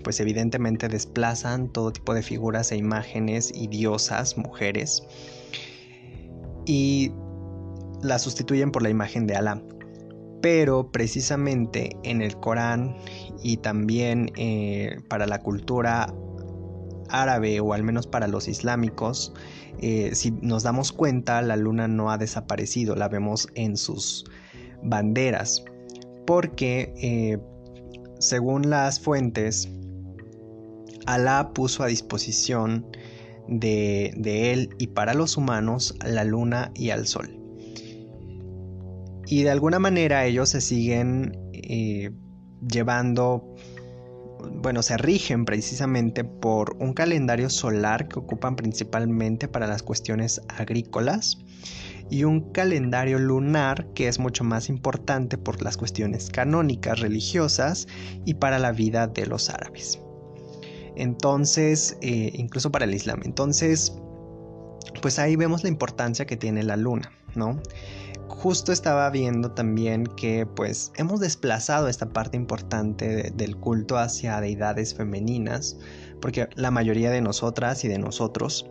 pues 0.06 0.22
evidentemente 0.22 0.88
desplazan 0.88 1.68
todo 1.68 1.92
tipo 1.92 2.14
de 2.14 2.24
figuras 2.24 2.72
e 2.72 2.78
imágenes 2.78 3.52
y 3.54 3.68
diosas, 3.68 4.38
mujeres, 4.38 5.04
y 6.66 7.12
la 8.02 8.18
sustituyen 8.18 8.72
por 8.72 8.82
la 8.82 8.90
imagen 8.90 9.28
de 9.28 9.36
Alá 9.36 9.62
pero 10.44 10.92
precisamente 10.92 11.96
en 12.04 12.22
el 12.22 12.38
Corán 12.38 12.98
y 13.42 13.56
también 13.56 14.30
eh, 14.36 14.98
para 15.08 15.26
la 15.26 15.40
cultura 15.40 16.14
árabe 17.08 17.62
o 17.62 17.72
al 17.72 17.84
menos 17.84 18.08
para 18.08 18.28
los 18.28 18.50
islámicos, 18.50 19.34
eh, 19.80 20.14
si 20.14 20.32
nos 20.32 20.64
damos 20.64 20.92
cuenta, 20.92 21.42
la 21.42 21.56
luna 21.56 21.88
no 21.88 22.12
ha 22.12 22.18
desaparecido, 22.18 22.94
la 22.98 23.08
vemos 23.08 23.48
en 23.56 23.78
sus 23.78 24.26
banderas, 24.84 25.64
porque 26.28 26.94
eh, 26.98 27.38
según 28.20 28.70
las 28.70 29.00
fuentes, 29.00 29.70
Alá 31.06 31.52
puso 31.54 31.84
a 31.84 31.88
disposición 31.88 32.86
de, 33.48 34.14
de 34.18 34.52
él 34.52 34.76
y 34.78 34.88
para 34.88 35.14
los 35.14 35.38
humanos 35.38 35.96
la 36.04 36.26
luna 36.26 36.72
y 36.76 36.90
al 36.90 37.08
sol. 37.08 37.43
Y 39.28 39.44
de 39.44 39.52
alguna 39.52 39.80
manera 39.80 40.26
ellos 40.26 40.50
se 40.50 40.62
siguen 40.62 41.38
eh, 41.54 42.12
llevando, 42.68 43.56
bueno, 44.62 44.82
se 44.82 44.98
rigen 44.98 45.46
precisamente 45.46 46.24
por 46.24 46.76
un 46.80 46.94
calendario 46.94 47.50
solar 47.50 48.08
que 48.08 48.20
ocupan 48.20 48.56
principalmente 48.56 49.48
para 49.48 49.68
las 49.68 49.84
cuestiones 49.84 50.42
agrícolas 50.50 51.38
y 52.10 52.26
un 52.26 52.52
calendario 52.52 53.18
lunar 53.18 53.88
que 53.94 54.08
es 54.08 54.20
mucho 54.20 54.44
más 54.44 54.70
importante 54.70 55.38
por 55.38 55.62
las 55.62 55.78
cuestiones 55.78 56.30
canónicas 56.30 57.00
religiosas 57.00 57.88
y 58.26 58.36
para 58.36 58.60
la 58.60 58.72
vida 58.72 59.08
de 59.08 59.26
los 59.26 59.50
árabes. 59.50 60.00
Entonces, 60.96 61.98
eh, 62.02 62.32
incluso 62.36 62.72
para 62.72 62.86
el 62.86 62.94
Islam. 62.94 63.22
Entonces, 63.24 63.94
pues 65.02 65.18
ahí 65.18 65.36
vemos 65.36 65.64
la 65.64 65.70
importancia 65.70 66.26
que 66.26 66.38
tiene 66.38 66.64
la 66.64 66.78
luna, 66.78 67.12
¿no? 67.36 67.60
Justo 68.28 68.72
estaba 68.72 69.10
viendo 69.10 69.52
también 69.52 70.06
que 70.06 70.46
pues 70.46 70.92
hemos 70.96 71.20
desplazado 71.20 71.88
esta 71.88 72.10
parte 72.10 72.38
importante 72.38 73.32
del 73.36 73.58
culto 73.58 73.98
hacia 73.98 74.40
deidades 74.42 74.94
femeninas, 74.94 75.78
porque 76.22 76.50
la 76.56 76.72
mayoría 76.72 77.12
de 77.12 77.22
nosotras 77.22 77.84
y 77.84 77.88
de 77.88 78.00
nosotros 78.00 78.66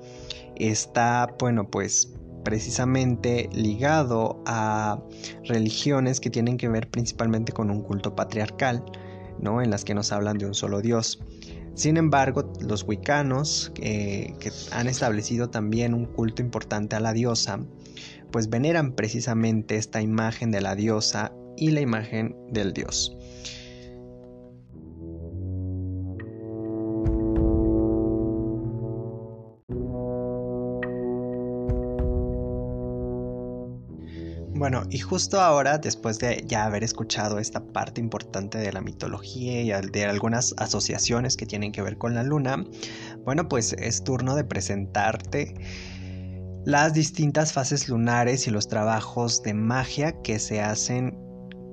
está, 0.57 1.35
bueno, 1.39 1.71
pues 1.71 2.13
precisamente 2.45 3.49
ligado 3.53 4.43
a 4.47 5.01
religiones 5.45 6.21
que 6.21 6.31
tienen 6.31 6.57
que 6.57 6.69
ver 6.69 6.91
principalmente 6.91 7.53
con 7.53 7.71
un 7.71 7.83
culto 7.83 8.17
patriarcal, 8.17 8.85
¿no? 9.39 9.63
En 9.63 9.71
las 9.71 9.85
que 9.85 9.95
nos 9.95 10.13
hablan 10.13 10.39
de 10.39 10.47
un 10.47 10.55
solo 10.55 10.81
Dios. 10.81 11.21
Sin 11.75 11.97
embargo, 11.97 12.53
los 12.61 12.87
wicanos, 12.87 13.73
eh, 13.77 14.35
que 14.41 14.51
han 14.73 14.89
establecido 14.89 15.49
también 15.49 15.95
un 15.95 16.05
culto 16.05 16.43
importante 16.43 16.97
a 16.97 17.01
la 17.01 17.13
diosa, 17.13 17.61
pues 18.33 18.51
veneran 18.51 18.97
precisamente 18.97 19.77
esta 19.77 20.03
imagen 20.03 20.51
de 20.51 20.61
la 20.63 20.75
diosa 20.75 21.33
y 21.57 21.71
la 21.71 21.81
imagen 21.81 22.35
del 22.51 22.73
dios. 22.73 23.17
Bueno, 34.63 34.85
y 34.91 35.01
justo 35.01 35.41
ahora, 35.41 35.79
después 35.79 36.21
de 36.21 36.45
ya 36.47 36.65
haber 36.65 36.85
escuchado 36.85 37.41
esta 37.41 37.65
parte 37.65 38.01
importante 38.01 38.59
de 38.59 38.73
la 38.73 38.81
mitología 38.81 39.61
y 39.61 39.91
de 39.91 40.05
algunas 40.05 40.55
asociaciones 40.57 41.37
que 41.37 41.47
tienen 41.47 41.73
que 41.73 41.83
ver 41.83 41.99
con 41.99 42.15
la 42.15 42.23
luna, 42.23 42.65
bueno, 43.25 43.49
pues 43.49 43.73
es 43.73 44.05
turno 44.05 44.37
de 44.37 44.45
presentarte 44.45 45.57
las 46.65 46.95
distintas 46.95 47.53
fases 47.53 47.89
lunares 47.89 48.47
y 48.47 48.51
los 48.51 48.69
trabajos 48.69 49.43
de 49.43 49.55
magia 49.55 50.13
que 50.23 50.39
se 50.39 50.61
hacen 50.61 51.19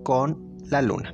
con 0.03 0.58
la 0.69 0.81
luna. 0.81 1.13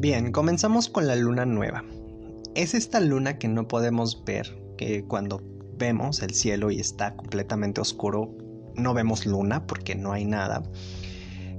Bien, 0.00 0.32
comenzamos 0.32 0.88
con 0.88 1.06
la 1.06 1.14
luna 1.14 1.44
nueva. 1.44 1.84
Es 2.54 2.72
esta 2.72 3.00
luna 3.00 3.38
que 3.38 3.48
no 3.48 3.68
podemos 3.68 4.24
ver, 4.24 4.58
que 4.78 5.04
cuando 5.04 5.42
vemos 5.80 6.22
el 6.22 6.34
cielo 6.34 6.70
y 6.70 6.78
está 6.78 7.16
completamente 7.16 7.80
oscuro, 7.80 8.36
no 8.76 8.94
vemos 8.94 9.26
luna 9.26 9.66
porque 9.66 9.96
no 9.96 10.12
hay 10.12 10.24
nada, 10.24 10.62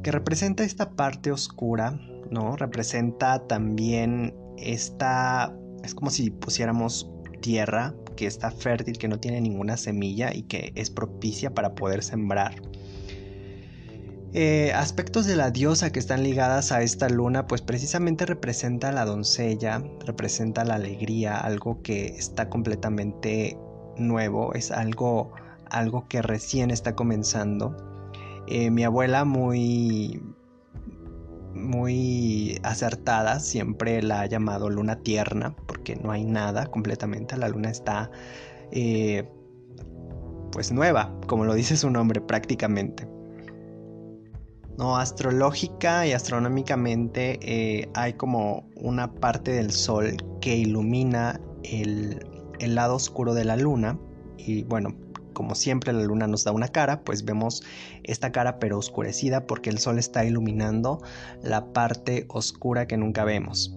que 0.04 0.12
representa 0.12 0.64
esta 0.64 0.92
parte 0.92 1.32
oscura, 1.32 2.00
¿no? 2.30 2.56
Representa 2.56 3.46
también 3.48 4.34
esta, 4.58 5.54
es 5.84 5.94
como 5.94 6.10
si 6.10 6.30
pusiéramos 6.30 7.12
tierra 7.42 7.94
que 8.16 8.28
está 8.28 8.52
fértil, 8.52 8.98
que 8.98 9.08
no 9.08 9.20
tiene 9.20 9.42
ninguna 9.42 9.76
semilla 9.76 10.34
y 10.34 10.44
que 10.44 10.72
es 10.76 10.90
propicia 10.90 11.54
para 11.54 11.76
poder 11.76 12.04
sembrar. 12.04 12.62
Eh, 14.34 14.72
aspectos 14.74 15.26
de 15.26 15.36
la 15.36 15.52
diosa 15.52 15.92
que 15.92 16.00
están 16.00 16.24
ligadas 16.24 16.72
a 16.72 16.84
esta 16.84 17.10
luna, 17.10 17.48
pues 17.48 17.62
precisamente 17.62 18.26
representa 18.26 18.92
la 18.94 19.04
doncella, 19.04 19.84
representa 20.06 20.64
la 20.64 20.76
alegría, 20.76 21.38
algo 21.38 21.82
que 21.82 22.06
está 22.06 22.50
completamente 22.50 23.58
nuevo, 24.02 24.54
es 24.54 24.72
algo, 24.72 25.32
algo 25.70 26.08
que 26.08 26.22
recién 26.22 26.72
está 26.72 26.96
comenzando. 26.96 27.76
Eh, 28.48 28.72
mi 28.72 28.84
abuela 28.84 29.24
muy, 29.24 30.22
muy 31.54 32.60
acertada 32.64 33.40
siempre 33.40 34.02
la 34.02 34.22
ha 34.22 34.26
llamado 34.26 34.70
luna 34.70 34.98
tierna, 34.98 35.56
porque 35.68 35.96
no 35.96 36.12
hay 36.12 36.26
nada 36.26 36.66
completamente, 36.68 37.38
la 37.38 37.50
luna 37.50 37.70
está 37.70 38.12
eh, 38.72 39.30
pues 40.52 40.72
nueva, 40.72 41.14
como 41.28 41.46
lo 41.46 41.54
dice 41.54 41.78
su 41.78 41.90
nombre 41.90 42.22
prácticamente. 42.22 43.08
No, 44.78 44.98
astrológica 44.98 46.08
y 46.08 46.14
astronómicamente 46.14 47.40
eh, 47.42 47.90
hay 47.94 48.14
como 48.14 48.70
una 48.76 49.14
parte 49.14 49.52
del 49.52 49.72
sol 49.72 50.18
que 50.40 50.56
ilumina 50.56 51.40
el, 51.64 52.26
el 52.62 52.76
lado 52.76 52.96
oscuro 52.96 53.34
de 53.34 53.46
la 53.46 53.58
luna 53.58 53.98
y 54.38 54.64
bueno, 54.64 54.96
como 55.34 55.56
siempre 55.56 55.94
la 55.94 56.04
luna 56.04 56.28
nos 56.28 56.44
da 56.44 56.52
una 56.52 56.68
cara, 56.68 57.02
pues 57.04 57.26
vemos 57.26 57.64
esta 58.04 58.32
cara 58.32 58.60
pero 58.60 58.78
oscurecida 58.78 59.48
porque 59.48 59.70
el 59.70 59.80
sol 59.80 59.98
está 60.00 60.26
iluminando 60.26 61.02
la 61.44 61.74
parte 61.74 62.26
oscura 62.30 62.88
que 62.88 62.98
nunca 62.98 63.24
vemos. 63.24 63.76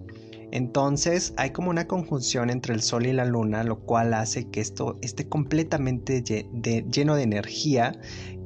Entonces 0.55 1.35
hay 1.37 1.51
como 1.51 1.71
una 1.71 1.89
conjunción 1.89 2.49
entre 2.49 2.75
el 2.75 2.81
Sol 2.81 3.07
y 3.07 3.13
la 3.13 3.25
Luna, 3.25 3.65
lo 3.65 3.81
cual 3.81 4.15
hace 4.15 4.49
que 4.51 4.61
esto 4.61 4.99
esté 5.03 5.29
completamente 5.29 6.23
lleno 6.23 7.17
de 7.17 7.23
energía 7.23 7.99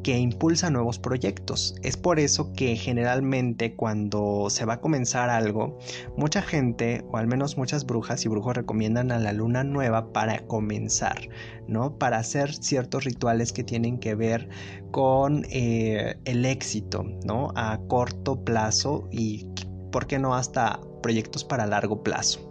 que 0.03 0.19
impulsa 0.19 0.71
nuevos 0.71 0.99
proyectos. 0.99 1.75
Es 1.83 1.97
por 1.97 2.19
eso 2.19 2.53
que 2.53 2.77
generalmente 2.77 3.75
cuando 3.75 4.49
se 4.51 4.65
va 4.65 4.75
a 4.75 4.81
comenzar 4.81 5.31
algo, 5.31 5.79
mucha 6.17 6.43
gente, 6.43 7.05
o 7.11 7.17
al 7.17 7.27
menos 7.27 7.57
muchas 7.57 7.87
brujas 7.87 8.25
y 8.25 8.29
brujos 8.29 8.57
recomiendan 8.57 9.13
a 9.13 9.19
la 9.19 9.33
luna 9.33 9.65
nueva 9.65 10.13
para 10.13 10.47
comenzar, 10.47 11.29
¿no? 11.67 11.99
Para 11.99 12.19
hacer 12.19 12.55
ciertos 12.55 13.05
rituales 13.05 13.53
que 13.53 13.65
tienen 13.65 13.99
que 13.99 14.15
ver 14.15 14.49
con 14.91 15.45
eh, 15.51 16.17
el 16.25 16.45
éxito, 16.45 17.05
¿no? 17.25 17.53
A 17.57 17.79
corto 17.89 18.45
plazo 18.45 19.09
y, 19.11 19.47
¿por 19.91 20.07
qué 20.07 20.19
no 20.19 20.35
hasta 20.35 20.81
proyectos 21.01 21.45
para 21.45 21.67
largo 21.67 22.03
plazo. 22.03 22.48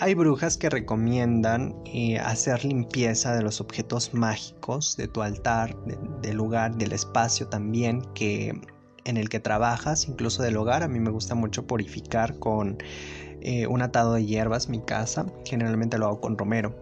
Hay 0.00 0.14
brujas 0.14 0.56
que 0.56 0.70
recomiendan 0.70 1.74
eh, 1.84 2.20
hacer 2.20 2.64
limpieza 2.64 3.34
de 3.34 3.42
los 3.42 3.60
objetos 3.60 4.14
mágicos 4.14 4.96
de 4.96 5.08
tu 5.08 5.22
altar, 5.22 5.76
del 6.22 6.36
lugar, 6.36 6.76
del 6.76 6.92
espacio 6.92 7.48
también 7.48 8.02
que 8.14 8.60
en 9.04 9.16
el 9.16 9.28
que 9.28 9.40
trabajas, 9.40 10.06
incluso 10.08 10.44
del 10.44 10.56
hogar. 10.56 10.84
A 10.84 10.88
mí 10.88 11.00
me 11.00 11.10
gusta 11.10 11.34
mucho 11.34 11.66
purificar 11.66 12.38
con 12.38 12.78
eh, 13.40 13.66
un 13.66 13.82
atado 13.82 14.14
de 14.14 14.24
hierbas 14.24 14.68
mi 14.68 14.80
casa. 14.80 15.26
Generalmente 15.44 15.98
lo 15.98 16.06
hago 16.06 16.20
con 16.20 16.38
romero. 16.38 16.76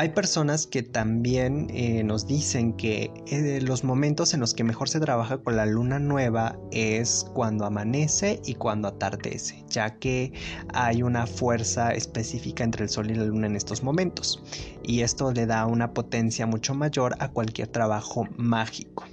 Hay 0.00 0.10
personas 0.10 0.68
que 0.68 0.84
también 0.84 1.66
eh, 1.70 2.04
nos 2.04 2.24
dicen 2.24 2.74
que 2.74 3.10
eh, 3.26 3.60
los 3.60 3.82
momentos 3.82 4.32
en 4.32 4.38
los 4.38 4.54
que 4.54 4.62
mejor 4.62 4.88
se 4.88 5.00
trabaja 5.00 5.38
con 5.38 5.56
la 5.56 5.66
luna 5.66 5.98
nueva 5.98 6.56
es 6.70 7.26
cuando 7.34 7.64
amanece 7.64 8.40
y 8.44 8.54
cuando 8.54 8.86
atardece, 8.86 9.64
ya 9.68 9.98
que 9.98 10.32
hay 10.72 11.02
una 11.02 11.26
fuerza 11.26 11.90
específica 11.90 12.62
entre 12.62 12.84
el 12.84 12.90
sol 12.90 13.10
y 13.10 13.16
la 13.16 13.24
luna 13.24 13.48
en 13.48 13.56
estos 13.56 13.82
momentos. 13.82 14.40
Y 14.84 15.00
esto 15.00 15.32
le 15.32 15.46
da 15.46 15.66
una 15.66 15.92
potencia 15.92 16.46
mucho 16.46 16.76
mayor 16.76 17.16
a 17.18 17.32
cualquier 17.32 17.66
trabajo 17.66 18.28
mágico. 18.36 19.04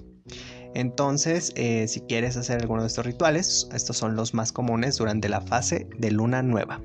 Entonces, 0.75 1.51
eh, 1.55 1.87
si 1.87 2.01
quieres 2.01 2.37
hacer 2.37 2.61
alguno 2.61 2.83
de 2.83 2.89
estos 2.89 3.07
rituales, 3.07 3.67
estos 3.73 3.97
son 3.97 4.15
los 4.15 4.35
más 4.35 4.51
comunes 4.51 4.97
durante 4.97 5.29
la 5.29 5.41
fase 5.41 5.87
de 5.97 6.11
luna 6.11 6.43
nueva. 6.43 6.79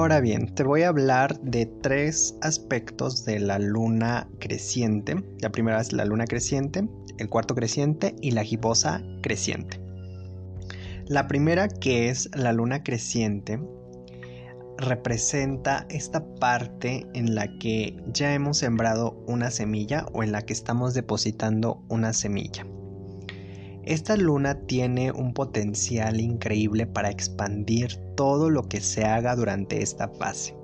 Ahora 0.00 0.20
bien, 0.20 0.54
te 0.54 0.64
voy 0.64 0.84
a 0.84 0.88
hablar 0.88 1.38
de 1.42 1.66
tres 1.66 2.34
aspectos 2.40 3.26
de 3.26 3.38
la 3.38 3.58
luna 3.58 4.26
creciente. 4.38 5.14
La 5.42 5.52
primera 5.52 5.78
es 5.78 5.92
la 5.92 6.06
luna 6.06 6.24
creciente, 6.24 6.88
el 7.18 7.28
cuarto 7.28 7.54
creciente 7.54 8.16
y 8.22 8.30
la 8.30 8.42
gibosa 8.42 9.02
creciente. 9.22 9.78
La 11.04 11.28
primera, 11.28 11.68
que 11.68 12.08
es 12.08 12.30
la 12.34 12.54
luna 12.54 12.82
creciente, 12.82 13.60
representa 14.78 15.84
esta 15.90 16.24
parte 16.36 17.06
en 17.12 17.34
la 17.34 17.58
que 17.58 17.94
ya 18.06 18.32
hemos 18.32 18.56
sembrado 18.56 19.22
una 19.26 19.50
semilla 19.50 20.06
o 20.14 20.22
en 20.22 20.32
la 20.32 20.40
que 20.40 20.54
estamos 20.54 20.94
depositando 20.94 21.84
una 21.90 22.14
semilla. 22.14 22.64
Esta 23.84 24.16
luna 24.16 24.54
tiene 24.66 25.10
un 25.10 25.32
potencial 25.32 26.20
increíble 26.20 26.86
para 26.86 27.10
expandir 27.10 27.96
todo 28.14 28.50
lo 28.50 28.68
que 28.68 28.80
se 28.80 29.04
haga 29.04 29.34
durante 29.34 29.82
esta 29.82 30.08
fase. 30.08 30.54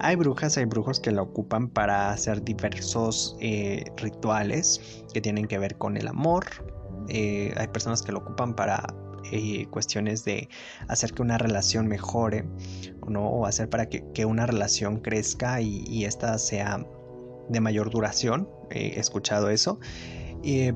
Hay 0.00 0.16
brujas, 0.16 0.58
hay 0.58 0.66
brujos 0.66 1.00
que 1.00 1.10
la 1.10 1.22
ocupan 1.22 1.68
para 1.68 2.10
hacer 2.10 2.44
diversos 2.44 3.36
eh, 3.40 3.84
rituales 3.96 5.04
que 5.14 5.22
tienen 5.22 5.46
que 5.46 5.58
ver 5.58 5.78
con 5.78 5.96
el 5.96 6.06
amor. 6.06 6.44
Eh, 7.08 7.54
hay 7.56 7.68
personas 7.68 8.02
que 8.02 8.12
lo 8.12 8.18
ocupan 8.18 8.54
para 8.54 8.86
eh, 9.32 9.66
cuestiones 9.70 10.24
de 10.24 10.50
hacer 10.88 11.12
que 11.12 11.22
una 11.22 11.38
relación 11.38 11.88
mejore 11.88 12.44
¿no? 13.08 13.26
o 13.26 13.46
hacer 13.46 13.70
para 13.70 13.88
que, 13.88 14.26
una 14.26 14.44
relación 14.44 14.98
crezca 14.98 15.62
y, 15.62 15.84
y, 15.88 16.04
esta 16.04 16.36
sea 16.38 16.84
de 17.48 17.60
mayor 17.60 17.88
duración. 17.88 18.48
he 18.70 19.00
escuchado 19.00 19.48
eso 19.48 19.80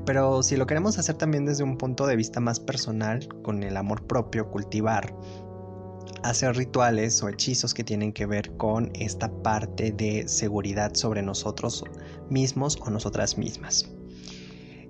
pero 0.05 0.43
si 0.43 0.57
lo 0.57 0.67
queremos 0.67 0.99
hacer 0.99 1.15
también 1.15 1.45
desde 1.45 1.63
un 1.63 1.77
punto 1.77 2.05
de 2.05 2.17
vista 2.17 2.41
más 2.41 2.59
personal, 2.59 3.27
con 3.41 3.63
el 3.63 3.77
amor 3.77 4.05
propio, 4.05 4.49
cultivar, 4.49 5.15
hacer 6.23 6.57
rituales 6.57 7.23
o 7.23 7.29
hechizos 7.29 7.73
que 7.73 7.83
tienen 7.83 8.11
que 8.11 8.25
ver 8.25 8.51
con 8.57 8.91
esta 8.95 9.31
parte 9.41 9.93
de 9.93 10.27
seguridad 10.27 10.93
sobre 10.93 11.21
nosotros 11.21 11.85
mismos 12.29 12.77
o 12.81 12.89
nosotras 12.89 13.37
mismas. 13.37 13.89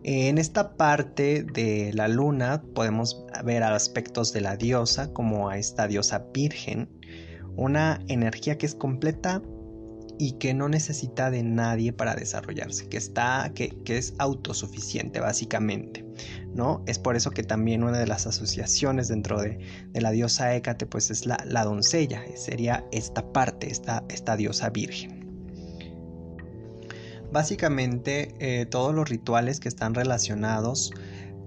En 0.04 0.40
esta 0.40 0.76
parte 0.78 1.44
de 1.44 1.92
la 1.94 2.08
luna 2.08 2.64
podemos 2.74 3.24
ver 3.46 3.62
aspectos 3.62 4.34
de 4.34 4.42
la 4.42 4.58
diosa 4.58 5.14
como 5.14 5.50
a 5.50 5.60
esta 5.60 5.88
diosa 5.88 6.26
virgen, 6.34 6.90
una 7.56 8.00
energía 8.08 8.58
que 8.58 8.66
es 8.66 8.74
completa 8.74 9.44
y 10.22 10.34
que 10.34 10.54
no 10.54 10.70
necesita 10.70 11.32
de 11.32 11.42
nadie 11.42 11.94
para 11.94 12.14
desarrollarse, 12.14 12.88
que 12.88 12.98
está, 12.98 13.52
que, 13.56 13.74
es 13.88 14.14
autosuficiente 14.20 15.20
básicamente, 15.20 16.06
¿no? 16.54 16.84
Es 16.86 17.00
por 17.00 17.16
eso 17.16 17.32
que 17.32 17.42
también 17.42 17.84
una 17.84 17.98
de 17.98 18.06
las 18.06 18.28
asociaciones 18.28 19.08
dentro 19.08 19.42
de, 19.42 19.58
la 19.96 20.12
diosa 20.12 20.54
Hécate, 20.56 20.86
pues 20.86 21.10
es 21.10 21.26
la, 21.26 21.64
doncella, 21.64 22.24
sería 22.36 22.86
esta 22.92 23.34
parte, 23.34 23.72
esta, 23.72 24.04
esta 24.10 24.38
diosa 24.38 24.70
virgen. 24.70 25.26
Básicamente 27.32 28.36
eh, 28.38 28.68
todos 28.68 28.94
los 28.94 29.10
rituales 29.10 29.60
que 29.60 29.70
están 29.70 29.96
relacionados 29.96 30.92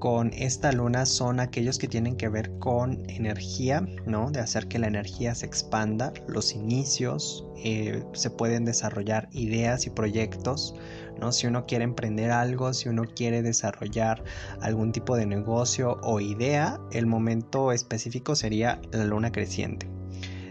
con 0.04 0.34
esta 0.34 0.70
luna 0.70 1.06
son 1.06 1.40
aquellos 1.40 1.78
que 1.78 1.88
tienen 1.88 2.16
que 2.16 2.28
ver 2.28 2.50
con 2.58 3.08
energía, 3.08 3.80
¿no? 4.04 4.30
De 4.30 4.38
hacer 4.38 4.68
que 4.68 4.78
la 4.78 4.86
energía 4.86 5.34
se 5.34 5.46
expanda, 5.46 6.12
los 6.28 6.52
inicios, 6.54 7.46
eh, 7.56 8.04
se 8.12 8.28
pueden 8.28 8.66
desarrollar 8.66 9.30
ideas 9.32 9.86
y 9.86 9.90
proyectos, 9.90 10.74
¿no? 11.18 11.32
Si 11.32 11.46
uno 11.46 11.64
quiere 11.64 11.84
emprender 11.84 12.32
algo, 12.32 12.74
si 12.74 12.90
uno 12.90 13.04
quiere 13.16 13.40
desarrollar 13.40 14.22
algún 14.60 14.92
tipo 14.92 15.16
de 15.16 15.24
negocio 15.24 15.98
o 16.02 16.20
idea, 16.20 16.78
el 16.92 17.06
momento 17.06 17.72
específico 17.72 18.36
sería 18.36 18.82
la 18.92 19.06
luna 19.06 19.32
creciente. 19.32 19.88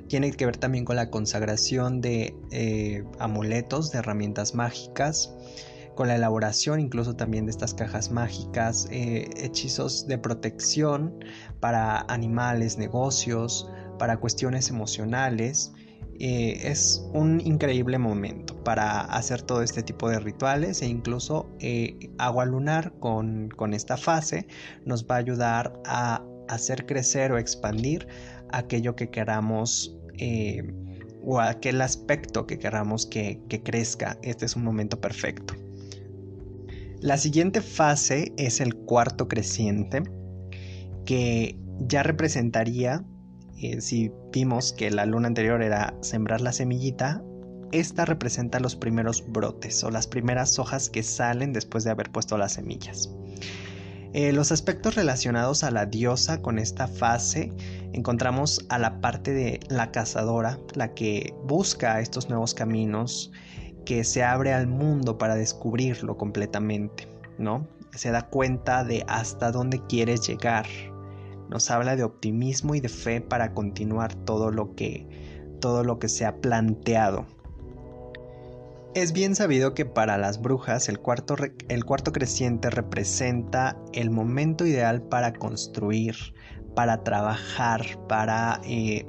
Tiene 0.08 0.32
que 0.32 0.48
ver 0.48 0.58
también 0.58 0.84
con 0.84 0.96
la 0.96 1.12
consagración 1.12 2.02
de 2.02 2.36
eh, 2.50 3.04
amuletos, 3.20 3.92
de 3.92 4.00
herramientas 4.00 4.56
mágicas, 4.56 5.32
con 5.96 6.08
la 6.08 6.16
elaboración 6.16 6.80
incluso 6.80 7.16
también 7.16 7.46
de 7.46 7.52
estas 7.52 7.74
cajas 7.74 8.12
mágicas, 8.12 8.88
eh, 8.92 9.30
hechizos 9.38 10.08
de 10.08 10.18
protección 10.18 11.14
para 11.60 12.02
animales, 12.02 12.78
negocios, 12.78 13.70
para 14.00 14.18
cuestiones 14.18 14.70
emocionales. 14.70 15.72
Eh, 16.20 16.60
es 16.64 17.04
un 17.14 17.42
increíble 17.42 17.98
momento 17.98 18.56
para 18.64 19.02
hacer 19.02 19.42
todo 19.42 19.64
este 19.64 19.82
tipo 19.82 20.10
de 20.10 20.20
rituales 20.20 20.82
e 20.82 20.86
incluso 20.86 21.50
eh, 21.60 21.98
agua 22.20 22.46
lunar 22.46 22.94
con, 23.00 23.50
con, 23.50 23.74
esta 23.74 23.98
fase 23.98 24.46
nos 24.86 25.06
va 25.06 25.16
a 25.16 25.18
ayudar 25.18 25.74
a 25.86 26.24
hacer 26.50 26.86
crecer 26.86 27.32
o 27.32 27.40
expandir 27.40 28.08
aquello 28.52 28.96
que 28.96 29.10
queramos 29.10 29.98
o 31.26 31.40
aquel 31.40 31.82
aspecto 31.82 32.46
que 32.46 32.60
queramos 32.60 33.06
que, 33.06 33.42
que 33.50 33.64
crezca, 33.64 34.18
este 34.22 34.46
es 34.46 34.56
un 34.56 34.64
momento 34.64 35.00
perfecto. 35.00 35.56
La 37.04 37.18
siguiente 37.18 37.60
fase 37.60 38.32
es 38.38 38.62
el 38.62 38.76
cuarto 38.76 39.28
creciente, 39.28 40.04
que 41.04 41.60
ya 41.80 42.02
representaría, 42.02 43.04
eh, 43.62 43.82
si 43.82 44.10
vimos 44.32 44.72
que 44.72 44.90
la 44.90 45.06
luna 45.06 45.28
anterior 45.28 45.62
era 45.62 45.94
sembrar 46.00 46.40
la 46.40 46.54
semillita, 46.54 47.22
esta 47.74 48.06
representa 48.06 48.62
los 48.62 48.78
primeros 48.78 49.22
brotes 49.28 49.84
o 49.84 49.92
las 49.92 50.08
primeras 50.08 50.58
hojas 50.60 50.90
que 50.90 51.04
salen 51.04 51.52
después 51.52 51.84
de 51.84 51.92
haber 51.92 52.10
puesto 52.10 52.38
las 52.38 52.54
semillas. 52.54 53.14
Eh, 54.14 54.32
los 54.32 54.54
aspectos 54.54 54.96
relacionados 54.96 55.66
a 55.66 55.72
la 55.72 55.86
diosa 55.86 56.42
con 56.42 56.58
esta 56.58 56.88
fase 56.88 57.52
encontramos 57.92 58.66
a 58.70 58.80
la 58.80 59.02
parte 59.02 59.34
de 59.34 59.60
la 59.68 59.92
cazadora, 59.92 60.58
la 60.74 60.94
que 60.94 61.34
busca 61.44 62.00
estos 62.00 62.30
nuevos 62.30 62.54
caminos, 62.54 63.34
que 63.86 64.04
se 64.04 64.24
abre 64.24 64.54
al 64.54 64.68
mundo 64.68 65.18
para 65.18 65.36
descubrirlo 65.36 66.18
completamente, 66.18 67.08
¿no? 67.38 67.68
Se 67.92 68.12
da 68.12 68.24
cuenta 68.30 68.84
de 68.84 69.04
hasta 69.08 69.52
dónde 69.52 69.82
quiere 69.88 70.18
llegar. 70.18 70.66
Nos 71.50 71.70
habla 71.70 71.96
de 71.96 72.04
optimismo 72.04 72.76
y 72.76 72.80
de 72.80 72.90
fe 72.90 73.22
para 73.22 73.54
continuar 73.54 74.16
todo 74.16 74.52
lo 74.52 74.76
que 74.76 75.08
todo 75.60 75.86
lo 75.86 75.98
que 75.98 76.10
se 76.10 76.26
ha 76.26 76.42
planteado. 76.42 77.26
Es 78.96 79.14
bien 79.14 79.34
sabido 79.34 79.74
que 79.74 79.86
para 79.86 80.18
las 80.18 80.42
brujas 80.42 80.90
el 80.90 81.00
cuarto, 81.00 81.36
el 81.70 81.86
cuarto 81.86 82.12
creciente 82.12 82.70
representa 82.70 83.78
el 83.94 84.12
momento 84.12 84.66
ideal 84.66 85.02
para 85.02 85.32
construir, 85.32 86.16
para 86.76 87.04
trabajar, 87.04 87.82
para 88.10 88.60
eh, 88.66 89.06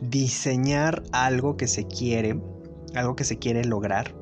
diseñar 0.00 1.02
algo 1.12 1.56
que 1.56 1.66
se 1.66 1.86
quiere, 1.86 2.40
algo 2.94 3.16
que 3.16 3.24
se 3.24 3.38
quiere 3.38 3.64
lograr. 3.64 4.14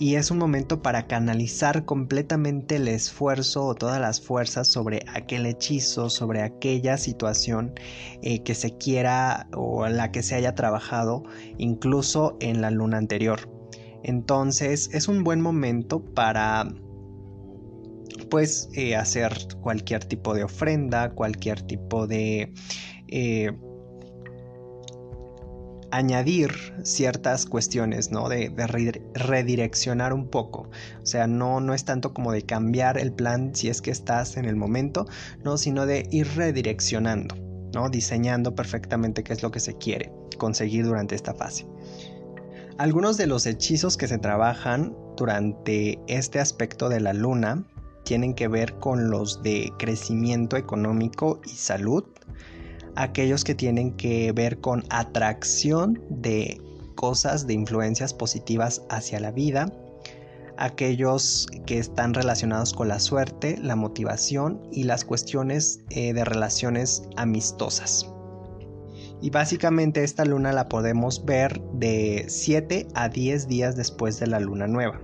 Y 0.00 0.14
es 0.14 0.30
un 0.30 0.38
momento 0.38 0.80
para 0.80 1.08
canalizar 1.08 1.84
completamente 1.84 2.76
el 2.76 2.86
esfuerzo 2.86 3.66
o 3.66 3.74
todas 3.74 4.00
las 4.00 4.20
fuerzas 4.20 4.68
sobre 4.68 5.02
aquel 5.12 5.44
hechizo, 5.44 6.08
sobre 6.08 6.42
aquella 6.42 6.96
situación 6.96 7.74
eh, 8.22 8.44
que 8.44 8.54
se 8.54 8.76
quiera 8.78 9.48
o 9.52 9.88
la 9.88 10.12
que 10.12 10.22
se 10.22 10.36
haya 10.36 10.54
trabajado 10.54 11.24
incluso 11.58 12.36
en 12.38 12.60
la 12.60 12.70
luna 12.70 12.98
anterior. 12.98 13.50
Entonces 14.04 14.88
es 14.92 15.08
un 15.08 15.24
buen 15.24 15.40
momento 15.40 16.04
para 16.14 16.68
pues 18.30 18.68
eh, 18.74 18.94
hacer 18.94 19.32
cualquier 19.60 20.04
tipo 20.04 20.32
de 20.32 20.44
ofrenda, 20.44 21.10
cualquier 21.10 21.62
tipo 21.62 22.06
de 22.06 22.52
eh, 23.08 23.50
añadir 25.90 26.50
ciertas 26.82 27.46
cuestiones, 27.46 28.10
¿no? 28.10 28.28
De, 28.28 28.52
redireccionar 29.14 30.12
un 30.12 30.28
poco. 30.28 30.70
O 31.02 31.06
sea, 31.06 31.26
no, 31.26 31.60
no 31.60 31.74
es 31.74 31.84
tanto 31.84 32.12
como 32.12 32.32
de 32.32 32.42
cambiar 32.42 32.98
el 32.98 33.12
plan 33.12 33.54
si 33.54 33.68
es 33.68 33.80
que 33.80 33.90
estás 33.90 34.36
en 34.36 34.44
el 34.44 34.56
momento, 34.56 35.06
¿no? 35.44 35.56
Sino 35.58 35.86
de 35.86 36.06
ir 36.10 36.28
redireccionando, 36.36 37.34
¿no? 37.74 37.88
Diseñando 37.88 38.54
perfectamente 38.54 39.22
qué 39.22 39.32
es 39.32 39.42
lo 39.42 39.50
que 39.50 39.60
se 39.60 39.76
quiere 39.76 40.12
conseguir 40.38 40.86
durante 40.86 41.14
esta 41.14 41.34
fase. 41.34 41.66
Algunos 42.78 43.16
de 43.16 43.26
los 43.26 43.44
hechizos 43.46 43.96
que 43.96 44.06
se 44.06 44.18
trabajan 44.18 44.96
durante 45.16 45.98
este 46.06 46.38
aspecto 46.38 46.88
de 46.88 47.00
la 47.00 47.12
luna 47.12 47.64
tienen 48.04 48.34
que 48.34 48.46
ver 48.46 48.74
con 48.78 49.10
los 49.10 49.42
de 49.42 49.72
crecimiento 49.78 50.56
económico 50.56 51.40
y 51.44 51.50
salud, 51.50 52.04
aquellos 52.98 53.44
que 53.44 53.54
tienen 53.54 53.92
que 53.92 54.32
ver 54.32 54.60
con 54.60 54.82
atracción 54.90 56.02
de 56.10 56.60
cosas, 56.96 57.46
de 57.46 57.54
influencias 57.54 58.12
positivas 58.12 58.82
hacia 58.90 59.20
la 59.20 59.30
vida, 59.30 59.72
aquellos 60.56 61.46
que 61.64 61.78
están 61.78 62.12
relacionados 62.12 62.72
con 62.72 62.88
la 62.88 62.98
suerte, 62.98 63.56
la 63.62 63.76
motivación 63.76 64.60
y 64.72 64.82
las 64.82 65.04
cuestiones 65.04 65.78
eh, 65.90 66.12
de 66.12 66.24
relaciones 66.24 67.04
amistosas. 67.16 68.10
Y 69.22 69.30
básicamente 69.30 70.02
esta 70.02 70.24
luna 70.24 70.52
la 70.52 70.68
podemos 70.68 71.24
ver 71.24 71.60
de 71.74 72.24
7 72.26 72.88
a 72.94 73.08
10 73.08 73.46
días 73.46 73.76
después 73.76 74.18
de 74.18 74.26
la 74.26 74.40
luna 74.40 74.66
nueva. 74.66 75.00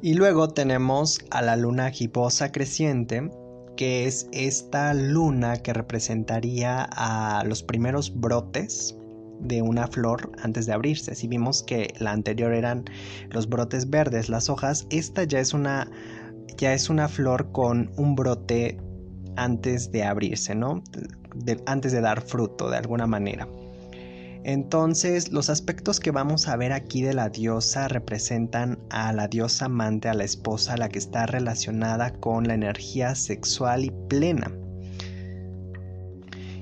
Y 0.00 0.14
luego 0.14 0.48
tenemos 0.48 1.18
a 1.30 1.42
la 1.42 1.56
luna 1.56 1.90
gibosa 1.90 2.52
creciente, 2.52 3.30
que 3.76 4.06
es 4.06 4.28
esta 4.32 4.94
luna 4.94 5.56
que 5.56 5.72
representaría 5.72 6.88
a 6.92 7.44
los 7.44 7.62
primeros 7.62 8.18
brotes 8.18 8.96
de 9.40 9.62
una 9.62 9.86
flor 9.86 10.32
antes 10.42 10.66
de 10.66 10.72
abrirse. 10.72 11.14
Si 11.14 11.28
vimos 11.28 11.62
que 11.62 11.92
la 11.98 12.12
anterior 12.12 12.52
eran 12.52 12.84
los 13.30 13.48
brotes 13.48 13.88
verdes, 13.88 14.28
las 14.28 14.48
hojas, 14.48 14.86
esta 14.90 15.24
ya 15.24 15.40
es 15.40 15.52
una 15.52 15.90
ya 16.56 16.72
es 16.72 16.88
una 16.88 17.08
flor 17.08 17.52
con 17.52 17.90
un 17.96 18.14
brote 18.14 18.78
antes 19.36 19.92
de 19.92 20.04
abrirse, 20.04 20.54
¿no? 20.54 20.82
antes 21.66 21.92
de 21.92 22.00
dar 22.00 22.22
fruto 22.22 22.70
de 22.70 22.78
alguna 22.78 23.06
manera. 23.06 23.46
Entonces, 24.48 25.32
los 25.32 25.50
aspectos 25.50 25.98
que 25.98 26.12
vamos 26.12 26.46
a 26.46 26.54
ver 26.56 26.72
aquí 26.72 27.02
de 27.02 27.14
la 27.14 27.30
diosa 27.30 27.88
representan 27.88 28.78
a 28.90 29.12
la 29.12 29.26
diosa 29.26 29.64
amante, 29.64 30.08
a 30.08 30.14
la 30.14 30.22
esposa, 30.22 30.76
la 30.76 30.88
que 30.88 31.00
está 31.00 31.26
relacionada 31.26 32.12
con 32.12 32.46
la 32.46 32.54
energía 32.54 33.16
sexual 33.16 33.84
y 33.84 33.90
plena. 34.08 34.52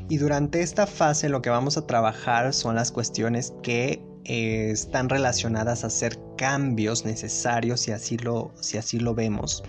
Y 0.08 0.16
durante 0.16 0.62
esta 0.62 0.86
fase 0.86 1.28
lo 1.28 1.42
que 1.42 1.50
vamos 1.50 1.76
a 1.76 1.86
trabajar 1.86 2.54
son 2.54 2.74
las 2.74 2.90
cuestiones 2.90 3.52
que 3.62 4.02
eh, 4.24 4.70
están 4.70 5.10
relacionadas 5.10 5.84
a 5.84 5.88
hacer 5.88 6.18
cambios 6.38 7.04
necesarios 7.04 7.80
si 7.80 7.92
así 7.92 8.16
lo, 8.16 8.50
si 8.58 8.78
así 8.78 8.98
lo 8.98 9.14
vemos. 9.14 9.62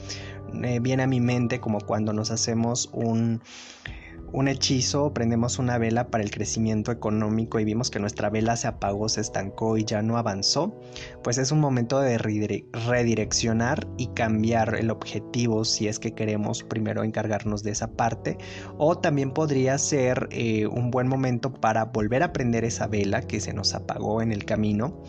Eh, 0.64 0.80
viene 0.80 1.04
a 1.04 1.08
mi 1.08 1.20
mente 1.20 1.60
como 1.60 1.82
cuando 1.82 2.14
nos 2.14 2.32
hacemos 2.32 2.90
un 2.94 3.42
un 4.36 4.50
hechizo, 4.50 5.14
prendemos 5.14 5.60
una 5.60 5.78
vela 5.78 6.10
para 6.10 6.22
el 6.22 6.30
crecimiento 6.30 6.92
económico 6.92 7.58
y 7.58 7.64
vimos 7.64 7.90
que 7.90 8.00
nuestra 8.00 8.30
vela 8.30 8.58
se 8.58 8.68
apagó, 8.68 9.08
se 9.08 9.22
estancó 9.22 9.78
y 9.78 9.86
ya 9.86 10.02
no 10.02 10.18
avanzó, 10.18 10.78
pues 11.24 11.38
es 11.38 11.54
un 11.54 11.62
momento 11.62 12.02
de 12.02 12.18
redireccionar 12.18 13.88
y 13.98 14.08
cambiar 14.08 14.76
el 14.76 14.92
objetivo 14.92 15.64
si 15.64 15.88
es 15.88 16.00
que 16.00 16.14
queremos 16.14 16.64
primero 16.64 17.06
encargarnos 17.06 17.64
de 17.64 17.72
esa 17.72 17.88
parte. 17.88 18.38
O 18.78 18.98
también 18.98 19.32
podría 19.32 19.78
ser 19.78 20.28
eh, 20.32 20.68
un 20.68 20.92
buen 20.92 21.08
momento 21.08 21.54
para 21.54 21.86
volver 21.86 22.22
a 22.22 22.34
prender 22.34 22.66
esa 22.66 22.88
vela 22.88 23.22
que 23.22 23.40
se 23.40 23.54
nos 23.54 23.74
apagó 23.74 24.22
en 24.22 24.34
el 24.34 24.44
camino 24.44 25.02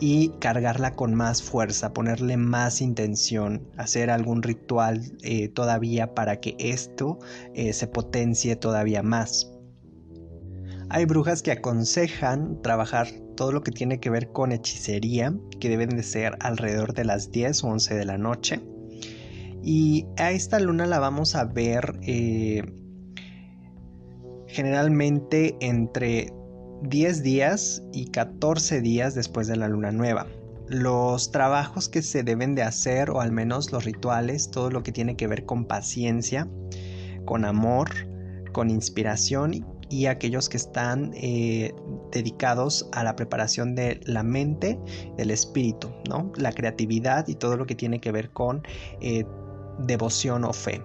y 0.00 0.30
cargarla 0.40 0.94
con 0.94 1.14
más 1.14 1.42
fuerza, 1.42 1.92
ponerle 1.92 2.36
más 2.36 2.80
intención, 2.80 3.68
hacer 3.76 4.10
algún 4.10 4.42
ritual 4.42 5.00
eh, 5.22 5.48
todavía 5.48 6.14
para 6.14 6.40
que 6.40 6.56
esto 6.58 7.18
eh, 7.54 7.72
se 7.72 7.86
potencie 7.86 8.56
todavía 8.56 9.02
más. 9.02 9.50
Hay 10.88 11.04
brujas 11.04 11.42
que 11.42 11.52
aconsejan 11.52 12.60
trabajar 12.62 13.08
todo 13.36 13.52
lo 13.52 13.62
que 13.62 13.72
tiene 13.72 13.98
que 13.98 14.10
ver 14.10 14.30
con 14.32 14.52
hechicería, 14.52 15.34
que 15.60 15.68
deben 15.68 15.90
de 15.90 16.02
ser 16.02 16.36
alrededor 16.40 16.94
de 16.94 17.04
las 17.04 17.30
10 17.30 17.64
o 17.64 17.68
11 17.68 17.94
de 17.94 18.04
la 18.04 18.18
noche. 18.18 18.60
Y 19.62 20.06
a 20.16 20.30
esta 20.30 20.60
luna 20.60 20.86
la 20.86 21.00
vamos 21.00 21.34
a 21.34 21.44
ver 21.44 21.98
eh, 22.02 22.62
generalmente 24.46 25.56
entre 25.60 26.32
10 26.82 27.22
días 27.22 27.82
y 27.92 28.10
14 28.10 28.80
días 28.80 29.14
después 29.14 29.46
de 29.46 29.56
la 29.56 29.68
luna 29.68 29.92
nueva. 29.92 30.26
Los 30.68 31.30
trabajos 31.30 31.88
que 31.88 32.02
se 32.02 32.22
deben 32.22 32.54
de 32.54 32.62
hacer, 32.62 33.10
o 33.10 33.20
al 33.20 33.32
menos 33.32 33.72
los 33.72 33.84
rituales, 33.84 34.50
todo 34.50 34.70
lo 34.70 34.82
que 34.82 34.92
tiene 34.92 35.16
que 35.16 35.26
ver 35.26 35.44
con 35.44 35.64
paciencia, 35.64 36.48
con 37.24 37.44
amor, 37.44 37.90
con 38.52 38.70
inspiración 38.70 39.64
y 39.88 40.06
aquellos 40.06 40.48
que 40.48 40.56
están 40.56 41.12
eh, 41.14 41.72
dedicados 42.10 42.88
a 42.92 43.04
la 43.04 43.14
preparación 43.14 43.74
de 43.74 44.00
la 44.04 44.22
mente, 44.22 44.78
del 45.16 45.30
espíritu, 45.30 45.90
¿no? 46.08 46.32
la 46.36 46.52
creatividad 46.52 47.28
y 47.28 47.36
todo 47.36 47.56
lo 47.56 47.66
que 47.66 47.74
tiene 47.74 48.00
que 48.00 48.10
ver 48.10 48.30
con 48.30 48.62
eh, 49.00 49.24
devoción 49.78 50.44
o 50.44 50.52
fe. 50.52 50.82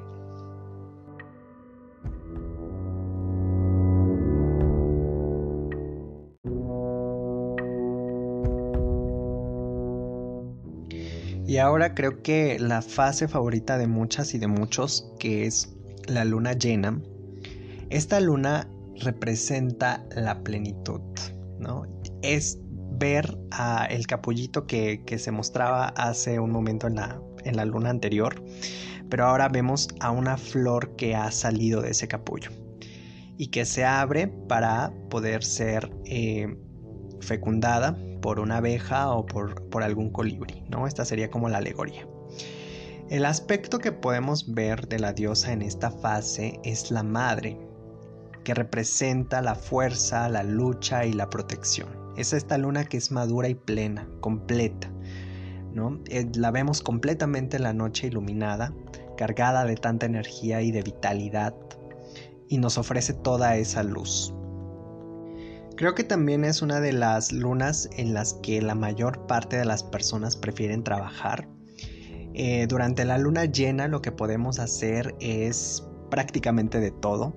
Y 11.52 11.58
ahora 11.58 11.94
creo 11.94 12.24
que 12.24 12.58
la 12.60 12.82
fase 12.82 13.28
favorita 13.28 13.78
de 13.78 13.86
muchas 13.86 14.34
y 14.34 14.38
de 14.38 14.48
muchos, 14.48 15.12
que 15.20 15.46
es 15.46 15.76
la 16.08 16.24
luna 16.24 16.54
llena, 16.54 17.02
esta 17.90 18.22
luna 18.22 18.70
representa 19.02 20.02
la 20.16 20.42
plenitud, 20.44 21.02
¿no? 21.60 21.84
Es 22.22 22.58
ver 22.92 23.38
a 23.52 23.86
el 23.88 24.08
capullito 24.08 24.66
que, 24.66 25.04
se 25.18 25.32
mostraba 25.32 25.90
hace 25.98 26.40
un 26.40 26.52
momento 26.52 26.88
en 26.88 26.96
la, 26.96 27.22
en 27.44 27.58
la 27.58 27.66
luna 27.66 27.90
anterior, 27.90 28.42
pero 29.10 29.26
ahora 29.26 29.50
vemos 29.50 29.90
a 30.00 30.10
una 30.10 30.38
flor 30.38 30.96
que 30.96 31.16
ha 31.16 31.32
salido 31.32 31.82
de 31.82 31.90
ese 31.90 32.08
capullo. 32.08 32.50
y 33.38 33.48
que 33.48 33.66
se 33.66 33.84
abre 33.84 34.30
para 34.48 34.94
poder 35.10 35.44
ser 35.44 35.92
eh, 36.06 36.56
fecundada 37.20 37.98
por 38.22 38.40
una 38.40 38.58
abeja 38.58 39.12
o 39.12 39.26
por, 39.26 39.70
por 39.70 39.84
algún 39.84 40.12
colibrí, 40.12 40.64
¿no? 40.70 40.88
Esta 40.88 41.06
sería 41.06 41.30
como 41.30 41.50
la 41.50 41.58
alegoría. 41.58 42.08
El 43.10 43.26
aspecto 43.26 43.80
que 43.80 43.92
podemos 43.92 44.54
ver 44.54 44.88
de 44.88 45.00
la 45.00 45.12
diosa 45.12 45.52
en 45.52 45.62
esta 45.62 45.92
fase 45.92 46.60
es 46.64 46.92
la 46.92 47.04
madre, 47.04 47.58
que 48.44 48.54
representa 48.54 49.42
la 49.42 49.56
fuerza, 49.56 50.30
la 50.30 50.44
lucha 50.44 51.06
y 51.06 51.14
la 51.14 51.30
protección. 51.30 51.90
Es 52.16 52.34
esta 52.34 52.58
luna 52.58 52.86
que 52.86 52.98
es 52.98 53.12
madura 53.12 53.50
y 53.50 53.56
plena, 53.56 54.08
completa. 54.22 54.90
¿no? 55.74 56.00
Eh, 56.08 56.30
la 56.36 56.52
vemos 56.52 56.82
completamente 56.82 57.58
en 57.58 57.64
la 57.64 57.74
noche 57.74 58.08
iluminada, 58.08 58.74
cargada 59.18 59.66
de 59.66 59.76
tanta 59.76 60.06
energía 60.06 60.62
y 60.62 60.72
de 60.72 60.82
vitalidad, 60.82 61.56
y 62.48 62.58
nos 62.58 62.78
ofrece 62.78 63.14
toda 63.14 63.56
esa 63.56 63.84
luz. 63.84 64.34
Creo 65.82 65.96
que 65.96 66.04
también 66.04 66.46
es 66.46 66.62
una 66.62 66.80
de 66.80 66.94
las 66.94 67.32
lunas 67.32 67.90
en 67.98 68.14
las 68.14 68.36
que 68.44 68.62
la 68.62 68.76
mayor 68.76 69.26
parte 69.26 69.58
de 69.58 69.66
las 69.66 69.82
personas 69.82 70.38
prefieren 70.38 70.84
trabajar. 70.84 71.50
Eh, 72.36 72.68
durante 72.68 73.04
la 73.04 73.18
luna 73.18 73.46
llena 73.46 73.88
lo 73.88 74.00
que 74.00 74.12
podemos 74.12 74.60
hacer 74.60 75.16
es 75.20 75.84
prácticamente 76.12 76.80
de 76.80 76.92
todo, 76.92 77.36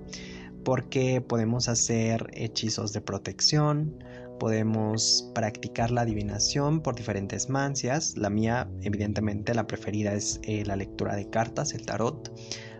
porque 0.63 1.21
podemos 1.21 1.67
hacer 1.69 2.27
hechizos 2.33 2.93
de 2.93 3.01
protección, 3.01 4.03
podemos 4.39 5.31
practicar 5.33 5.89
la 5.89 6.01
adivinación 6.01 6.81
por 6.81 6.93
diferentes 6.93 7.49
mancias. 7.49 8.15
La 8.15 8.29
mía, 8.29 8.69
evidentemente, 8.83 9.55
la 9.55 9.65
preferida 9.65 10.13
es 10.13 10.39
eh, 10.43 10.63
la 10.67 10.75
lectura 10.75 11.15
de 11.15 11.27
cartas, 11.31 11.73
el 11.73 11.83
tarot. 11.83 12.31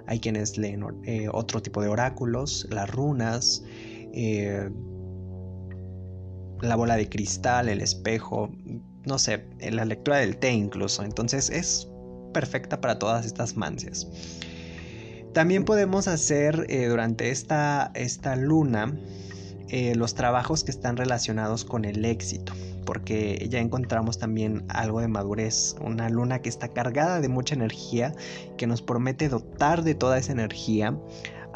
Hay 0.06 0.20
quienes 0.20 0.60
leen 0.60 0.86
eh, 1.06 1.28
otro 1.34 1.60
tipo 1.60 1.82
de 1.82 1.88
oráculos, 1.88 2.68
las 2.70 2.88
runas 2.88 3.64
la 6.66 6.76
bola 6.76 6.96
de 6.96 7.10
cristal, 7.10 7.70
el 7.70 7.82
espejo, 7.82 8.50
no 9.06 9.20
sé, 9.20 9.46
la 9.60 9.86
lectura 9.86 10.18
del 10.18 10.38
té 10.38 10.52
incluso. 10.52 11.04
Entonces 11.04 11.50
es 11.50 11.88
perfecta 12.34 12.82
para 12.82 13.00
todas 13.00 13.26
estas 13.26 13.56
mancias. 13.56 14.08
También 15.34 15.66
podemos 15.66 16.08
hacer 16.08 16.66
eh, 16.70 16.88
durante 16.88 17.30
esta, 17.30 17.92
esta 17.94 18.36
luna 18.36 18.98
eh, 19.68 19.96
los 19.96 20.16
trabajos 20.16 20.64
que 20.64 20.72
están 20.72 20.96
relacionados 20.96 21.66
con 21.66 21.86
el 21.86 22.06
éxito, 22.06 22.54
porque 22.86 23.48
ya 23.50 23.60
encontramos 23.60 24.20
también 24.20 24.64
algo 24.70 25.02
de 25.02 25.08
madurez, 25.08 25.76
una 25.82 26.08
luna 26.10 26.42
que 26.42 26.50
está 26.50 26.70
cargada 26.70 27.20
de 27.20 27.30
mucha 27.30 27.56
energía, 27.56 28.14
que 28.58 28.68
nos 28.68 28.82
promete 28.82 29.28
dotar 29.28 29.84
de 29.84 29.96
toda 29.96 30.20
esa 30.20 30.32
energía 30.32 30.98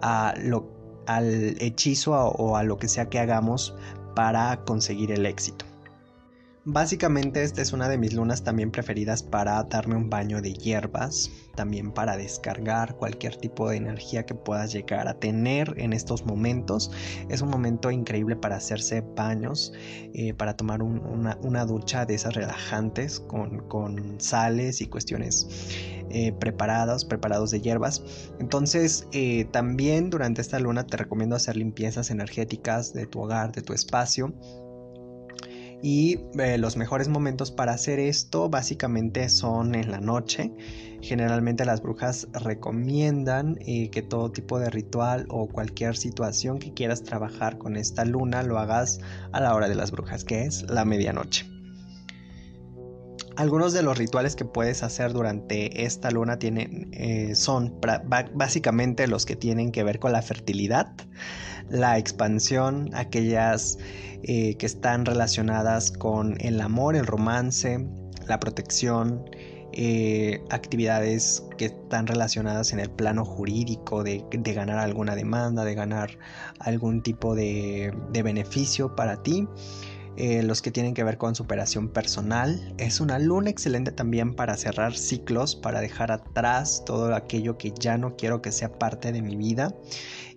al 0.01 1.55
hechizo 1.59 2.13
o 2.13 2.57
a 2.57 2.63
lo 2.63 2.77
que 2.77 2.87
sea 2.87 3.09
que 3.09 3.19
hagamos 3.19 3.75
para 4.15 4.63
conseguir 4.65 5.11
el 5.11 5.25
éxito. 5.25 5.68
Básicamente 6.71 7.41
esta 7.41 7.63
es 7.63 7.73
una 7.73 7.89
de 7.89 7.97
mis 7.97 8.13
lunas 8.13 8.43
también 8.43 8.69
preferidas 8.69 9.23
para 9.23 9.63
darme 9.63 9.95
un 9.95 10.07
baño 10.07 10.39
de 10.39 10.53
hierbas, 10.53 11.31
también 11.55 11.91
para 11.91 12.15
descargar 12.15 12.95
cualquier 12.95 13.37
tipo 13.37 13.67
de 13.71 13.77
energía 13.77 14.23
que 14.23 14.35
puedas 14.35 14.71
llegar 14.71 15.07
a 15.07 15.15
tener 15.15 15.73
en 15.77 15.93
estos 15.93 16.27
momentos. 16.27 16.91
Es 17.27 17.41
un 17.41 17.49
momento 17.49 17.89
increíble 17.89 18.35
para 18.35 18.57
hacerse 18.57 19.01
baños, 19.01 19.73
eh, 20.13 20.35
para 20.35 20.55
tomar 20.55 20.83
una, 20.83 21.65
ducha 21.65 22.05
de 22.05 22.13
esas 22.13 22.35
relajantes 22.35 23.19
con, 23.19 24.19
sales 24.19 24.81
y 24.81 24.85
cuestiones 24.85 25.47
eh, 26.11 26.33
preparados, 26.33 27.03
preparados 27.03 27.49
de 27.49 27.61
hierbas. 27.61 28.03
Entonces 28.39 29.07
eh, 29.11 29.45
también 29.45 30.11
durante 30.11 30.41
esta 30.41 30.59
luna 30.59 30.85
te 30.85 30.97
recomiendo 30.97 31.35
hacer 31.35 31.57
limpiezas 31.57 32.11
energéticas 32.11 32.93
de 32.93 33.07
tu 33.07 33.21
hogar, 33.21 33.53
de 33.53 33.63
tu 33.63 33.73
espacio 33.73 34.35
y 35.81 36.19
eh, 36.37 36.57
los 36.57 36.77
mejores 36.77 37.07
momentos 37.07 37.51
para 37.51 37.73
hacer 37.73 37.99
esto 37.99 38.49
básicamente 38.49 39.29
son 39.29 39.75
en 39.75 39.91
la 39.91 39.99
noche. 39.99 40.51
Generalmente 41.01 41.65
las 41.65 41.81
brujas 41.81 42.27
recomiendan 42.33 43.57
eh, 43.61 43.89
que 43.89 44.01
todo 44.01 44.31
tipo 44.31 44.59
de 44.59 44.69
ritual 44.69 45.25
o 45.29 45.47
cualquier 45.47 45.95
situación 45.95 46.59
que 46.59 46.73
quieras 46.73 47.03
trabajar 47.03 47.57
con 47.57 47.77
esta 47.77 48.03
luna 48.03 48.43
lo 48.43 48.59
hagas 48.59 48.99
a 49.31 49.39
la 49.39 49.55
hora 49.55 49.69
de 49.69 49.75
las 49.75 49.91
brujas, 49.91 50.25
que 50.25 50.43
es 50.43 50.69
la 50.69 50.83
medianoche. 50.83 51.58
Algunos 53.39 53.71
de 53.71 53.83
los 53.83 53.97
rituales 53.97 54.35
que 54.35 54.43
puedes 54.43 54.83
hacer 54.83 55.13
durante 55.13 55.85
esta 55.85 56.11
luna 56.11 56.39
tienen, 56.39 56.89
eh, 56.91 57.35
son 57.35 57.79
básicamente 58.33 59.07
los 59.07 59.25
que 59.25 59.37
tienen 59.37 59.71
que 59.71 59.81
ver 59.81 59.99
con 59.99 60.11
la 60.11 60.21
fertilidad, 60.21 60.91
la 61.69 61.97
expansión, 61.97 62.89
aquellas 62.93 63.77
eh, 64.23 64.55
que 64.55 64.65
están 64.65 65.05
relacionadas 65.05 65.89
con 65.93 66.35
el 66.41 66.59
amor, 66.59 66.97
el 66.97 67.05
romance, 67.05 67.87
la 68.27 68.41
protección, 68.41 69.23
eh, 69.71 70.41
actividades 70.49 71.45
que 71.57 71.65
están 71.65 72.07
relacionadas 72.07 72.73
en 72.73 72.79
el 72.79 72.89
plano 72.89 73.23
jurídico 73.23 74.03
de, 74.03 74.25
ganar 74.31 74.79
alguna 74.79 75.15
demanda, 75.15 75.63
de 75.63 75.75
ganar 75.75 76.17
algún 76.59 77.03
tipo 77.03 77.35
de, 77.35 77.93
beneficio 78.11 78.95
para 78.95 79.23
ti. 79.23 79.47
Eh, 80.17 80.43
los 80.43 80.61
que 80.61 80.69
tienen 80.69 80.93
que 80.93 81.03
ver 81.03 81.17
con 81.17 81.33
superación 81.33 81.87
personal. 81.87 82.73
Es 82.77 82.99
una 82.99 83.19
luna 83.19 83.49
excelente 83.49 83.91
también 83.91 84.33
para 84.33 84.57
cerrar 84.57 84.95
ciclos, 84.95 85.55
para 85.55 85.79
dejar 85.79 86.11
atrás 86.11 86.83
todo 86.85 87.15
aquello 87.15 87.57
que 87.57 87.71
ya 87.79 87.97
no 87.97 88.17
quiero 88.17 88.41
que 88.41 88.51
sea 88.51 88.77
parte 88.77 89.11
de 89.13 89.21
mi 89.21 89.37
vida 89.37 89.73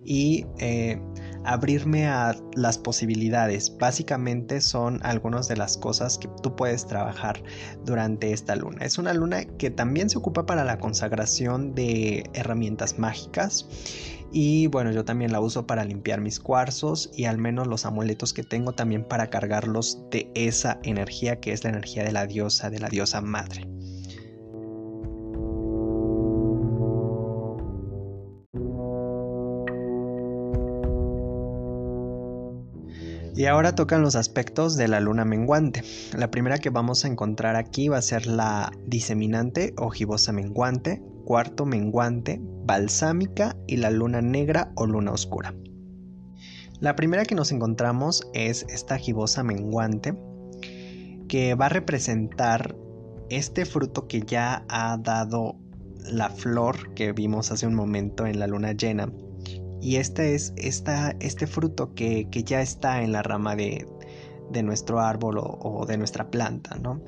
y 0.05 0.45
eh, 0.59 0.99
abrirme 1.45 2.07
a 2.07 2.35
las 2.55 2.77
posibilidades. 2.77 3.75
Básicamente 3.77 4.61
son 4.61 4.99
algunas 5.03 5.47
de 5.47 5.57
las 5.57 5.77
cosas 5.77 6.17
que 6.17 6.29
tú 6.41 6.55
puedes 6.55 6.85
trabajar 6.85 7.41
durante 7.85 8.31
esta 8.31 8.55
luna. 8.55 8.85
Es 8.85 8.97
una 8.97 9.13
luna 9.13 9.45
que 9.57 9.69
también 9.69 10.09
se 10.09 10.17
ocupa 10.17 10.45
para 10.45 10.63
la 10.63 10.79
consagración 10.79 11.75
de 11.75 12.29
herramientas 12.33 12.99
mágicas. 12.99 13.67
Y 14.31 14.65
bueno, 14.67 14.91
yo 14.91 15.05
también 15.05 15.31
la 15.31 15.39
uso 15.39 15.67
para 15.67 15.85
limpiar 15.85 16.19
mis 16.19 16.39
cuarzos 16.39 17.11
y 17.15 17.25
al 17.25 17.37
menos 17.37 17.67
los 17.67 17.85
amuletos 17.85 18.33
que 18.33 18.43
tengo 18.43 18.71
también 18.73 19.03
para 19.03 19.29
cargarlos 19.29 19.99
de 20.09 20.31
esa 20.33 20.79
energía 20.83 21.39
que 21.39 21.53
es 21.53 21.63
la 21.63 21.69
energía 21.69 22.03
de 22.03 22.11
la 22.11 22.25
diosa, 22.25 22.71
de 22.71 22.79
la 22.79 22.89
diosa 22.89 23.21
madre. 23.21 23.67
Y 33.35 33.45
ahora 33.45 33.73
tocan 33.73 34.03
los 34.03 34.15
aspectos 34.15 34.77
de 34.77 34.87
la 34.87 34.99
luna 34.99 35.25
menguante. 35.25 35.83
La 36.15 36.29
primera 36.29 36.59
que 36.59 36.69
vamos 36.69 37.03
a 37.03 37.07
encontrar 37.07 37.55
aquí 37.55 37.87
va 37.87 37.97
a 37.97 38.01
ser 38.03 38.27
la 38.27 38.71
diseminante 38.85 39.73
o 39.77 39.89
gibosa 39.89 40.31
menguante, 40.31 41.01
cuarto 41.25 41.65
menguante, 41.65 42.39
balsámica 42.65 43.55
y 43.65 43.77
la 43.77 43.89
luna 43.89 44.21
negra 44.21 44.71
o 44.75 44.85
luna 44.85 45.11
oscura. 45.11 45.55
La 46.79 46.95
primera 46.95 47.25
que 47.25 47.33
nos 47.33 47.51
encontramos 47.51 48.29
es 48.33 48.65
esta 48.69 48.97
gibosa 48.97 49.41
menguante 49.41 50.13
que 51.27 51.55
va 51.55 51.65
a 51.67 51.69
representar 51.69 52.75
este 53.29 53.65
fruto 53.65 54.07
que 54.07 54.21
ya 54.21 54.63
ha 54.69 54.97
dado 54.97 55.55
la 56.11 56.29
flor 56.29 56.93
que 56.93 57.13
vimos 57.13 57.51
hace 57.51 57.65
un 57.65 57.73
momento 57.73 58.27
en 58.27 58.37
la 58.37 58.45
luna 58.45 58.73
llena 58.73 59.11
y 59.83 59.97
este 59.97 60.33
es 60.33 60.53
este 60.55 61.45
fruto 61.45 61.93
que, 61.93 62.25
ya 62.31 62.61
está 62.61 63.01
en 63.01 63.11
la 63.11 63.21
rama 63.21 63.57
de, 63.57 63.85
nuestro 64.63 65.01
árbol 65.01 65.39
o, 65.39 65.85
de 65.85 65.97
nuestra 65.97 66.31
planta, 66.31 66.77
¿no? 66.77 67.01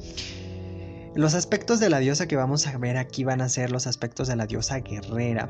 Los 1.16 1.36
aspectos 1.36 1.80
de 1.80 1.90
la 1.90 2.00
diosa 2.00 2.28
que 2.28 2.36
vamos 2.36 2.68
a 2.68 2.78
ver 2.78 2.98
aquí 2.98 3.24
van 3.24 3.40
a 3.40 3.48
ser 3.48 3.72
los 3.72 3.88
aspectos 3.88 4.28
de 4.28 4.36
la 4.36 4.46
diosa 4.46 4.80
guerrera, 4.80 5.50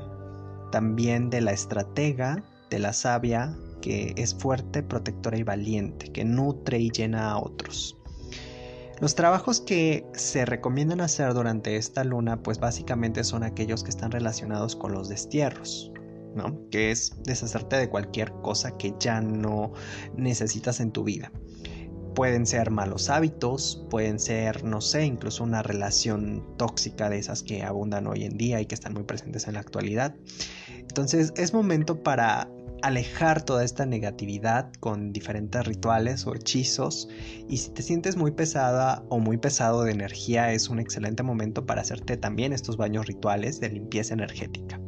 también 0.71 1.31
de 1.31 1.41
la 1.41 1.51
estratega, 1.51 2.43
de 2.69 2.77
la 2.77 2.93
sabia, 2.93 3.57
que 3.81 4.13
es 4.17 4.35
fuerte, 4.35 4.83
protectora 4.83 5.39
y 5.39 5.43
valiente, 5.43 6.11
que 6.11 6.23
nutre 6.23 6.77
y 6.77 6.91
llena 6.91 7.31
a 7.31 7.39
otros. 7.39 7.97
Los 9.01 9.15
trabajos 9.15 9.61
que 9.61 10.05
se 10.13 10.45
recomiendan 10.45 11.01
hacer 11.01 11.33
durante 11.33 11.75
esta 11.75 12.03
luna, 12.03 12.43
pues 12.43 12.59
básicamente 12.59 13.23
son 13.23 13.41
aquellos 13.41 13.83
que 13.83 13.89
están 13.89 14.11
relacionados 14.11 14.75
con 14.75 14.91
los 14.91 15.09
destierros, 15.09 15.91
que 16.71 16.91
es 16.91 17.13
deshacerte 17.23 17.77
de 17.77 17.89
cualquier 17.89 18.31
cosa 18.41 18.77
que 18.77 18.93
ya 18.99 19.21
no 19.21 19.73
necesitas 20.15 20.79
en 20.79 20.91
tu 20.91 21.03
vida. 21.03 21.31
Pueden 22.15 22.45
ser 22.45 22.71
malos 22.71 23.09
hábitos, 23.09 23.85
pueden 23.89 24.19
ser, 24.19 24.63
no 24.63 24.79
sé, 24.79 25.05
incluso 25.05 25.43
una 25.43 25.63
relación 25.63 26.45
tóxica 26.57 27.09
de 27.09 27.17
esas 27.17 27.43
que 27.43 27.63
abundan 27.63 28.07
hoy 28.07 28.23
en 28.23 28.37
día 28.37 28.61
y 28.61 28.65
que 28.65 28.75
están 28.75 28.93
muy 28.93 29.03
presentes 29.03 29.47
en 29.47 29.55
la 29.55 29.59
actualidad. 29.59 30.15
Entonces 30.77 31.33
es 31.35 31.53
momento 31.53 32.03
para 32.03 32.49
alejar 32.85 33.43
toda 33.43 33.63
esta 33.63 33.85
negatividad 33.85 34.71
con 34.79 35.11
diferentes 35.11 35.65
rituales 35.65 36.27
o 36.27 36.35
hechizos 36.35 37.09
y 37.49 37.57
si 37.57 37.71
te 37.71 37.81
sientes 37.81 38.15
muy 38.15 38.31
pesada 38.31 39.03
o 39.09 39.19
muy 39.19 39.37
pesado 39.37 39.83
de 39.83 39.91
energía 39.91 40.51
es 40.51 40.69
un 40.69 40.79
excelente 40.79 41.23
momento 41.23 41.65
para 41.65 41.81
hacerte 41.81 42.15
también 42.15 42.53
estos 42.53 42.77
baños 42.77 43.07
rituales 43.07 43.59
de 43.59 43.69
limpieza 43.69 44.13
energética. 44.13 44.79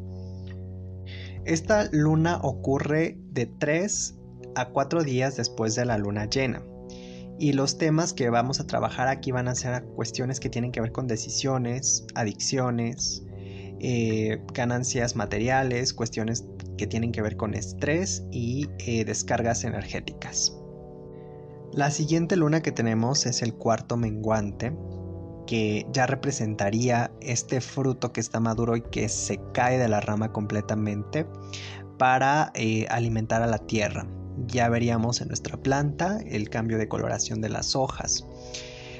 Esta 1.47 1.87
luna 1.93 2.41
ocurre 2.43 3.17
de 3.31 3.45
3 3.45 4.15
a 4.55 4.67
4 4.67 5.05
días 5.05 5.37
después 5.37 5.75
de 5.75 5.85
la 5.85 5.97
luna 5.97 6.29
llena. 6.29 6.61
Y 7.39 7.53
los 7.53 7.77
temas 7.77 8.11
que 8.11 8.29
vamos 8.29 8.59
a 8.59 8.67
trabajar 8.67 9.07
aquí 9.07 9.31
van 9.31 9.47
a 9.47 9.55
ser 9.55 9.85
cuestiones 9.95 10.41
que 10.41 10.49
tienen 10.49 10.73
que 10.73 10.81
ver 10.81 10.91
con 10.91 11.07
decisiones, 11.07 12.05
adicciones, 12.15 13.23
eh, 13.79 14.43
ganancias 14.53 15.15
materiales, 15.15 15.93
cuestiones 15.93 16.43
que 16.77 16.85
tienen 16.85 17.13
que 17.13 17.21
ver 17.21 17.37
con 17.37 17.53
estrés 17.53 18.25
y 18.29 18.67
eh, 18.79 19.05
descargas 19.05 19.63
energéticas. 19.63 20.53
La 21.71 21.91
siguiente 21.91 22.35
luna 22.35 22.61
que 22.61 22.73
tenemos 22.73 23.25
es 23.25 23.41
el 23.41 23.53
cuarto 23.53 23.95
menguante, 23.95 24.73
que 25.47 25.87
ya 25.91 26.05
representaría 26.05 27.09
este 27.21 27.61
fruto 27.61 28.13
que 28.13 28.19
está 28.19 28.39
maduro 28.39 28.75
y 28.75 28.81
que 28.81 29.09
se 29.09 29.39
cae 29.53 29.79
de 29.79 29.87
la 29.87 30.01
rama 30.01 30.31
completamente 30.31 31.25
para 31.97 32.51
eh, 32.53 32.85
alimentar 32.89 33.41
a 33.41 33.47
la 33.47 33.57
tierra. 33.57 34.07
Ya 34.45 34.69
veríamos 34.69 35.21
en 35.21 35.29
nuestra 35.29 35.57
planta 35.57 36.19
el 36.27 36.49
cambio 36.49 36.77
de 36.77 36.87
coloración 36.87 37.41
de 37.41 37.49
las 37.49 37.75
hojas. 37.75 38.27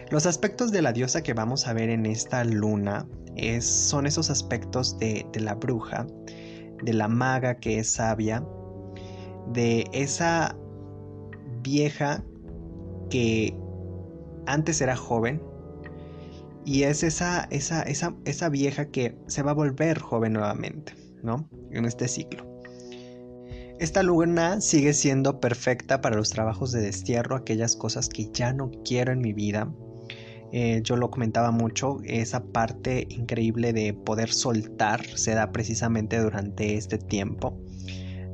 Los 0.09 0.25
aspectos 0.25 0.71
de 0.71 0.81
la 0.81 0.93
diosa 0.93 1.21
que 1.21 1.33
vamos 1.33 1.67
a 1.67 1.73
ver 1.73 1.89
en 1.89 2.07
esta 2.07 2.43
luna 2.43 3.05
son 3.59 4.07
esos 4.07 4.31
aspectos 4.31 4.97
de 4.97 5.27
la 5.35 5.53
bruja, 5.53 6.07
de 6.81 6.93
la 6.93 7.07
maga 7.07 7.57
que 7.59 7.77
es 7.77 7.91
sabia, 7.91 8.43
de 9.53 9.85
esa 9.91 10.55
vieja 11.61 12.23
que 13.09 13.55
antes 14.47 14.81
era 14.81 14.95
joven 14.95 15.41
y 16.67 16.83
es 16.83 17.01
esa, 17.01 17.47
esa, 17.49 17.81
esa, 17.83 18.13
esa 18.25 18.49
vieja 18.49 18.91
que 18.91 19.17
se 19.27 19.41
va 19.41 19.51
a 19.51 19.53
volver 19.53 19.99
joven 19.99 20.33
nuevamente, 20.33 20.93
¿no? 21.23 21.49
En 21.71 21.85
este 21.85 22.09
ciclo. 22.09 22.45
Esta 23.79 24.03
luna 24.03 24.59
sigue 24.59 24.93
siendo 24.93 25.39
perfecta 25.39 26.01
para 26.01 26.17
los 26.17 26.29
trabajos 26.29 26.73
de 26.73 26.81
destierro, 26.81 27.37
aquellas 27.37 27.77
cosas 27.77 28.09
que 28.09 28.29
ya 28.33 28.51
no 28.51 28.69
quiero 28.83 29.13
en 29.13 29.19
mi 29.19 29.31
vida. 29.31 29.73
Eh, 30.51 30.81
yo 30.83 30.97
lo 30.97 31.09
comentaba 31.09 31.51
mucho, 31.51 31.99
esa 32.03 32.43
parte 32.43 33.07
increíble 33.11 33.71
de 33.71 33.93
poder 33.93 34.33
soltar 34.33 35.05
se 35.15 35.35
da 35.35 35.53
precisamente 35.53 36.19
durante 36.19 36.75
este 36.75 36.97
tiempo. 36.97 37.57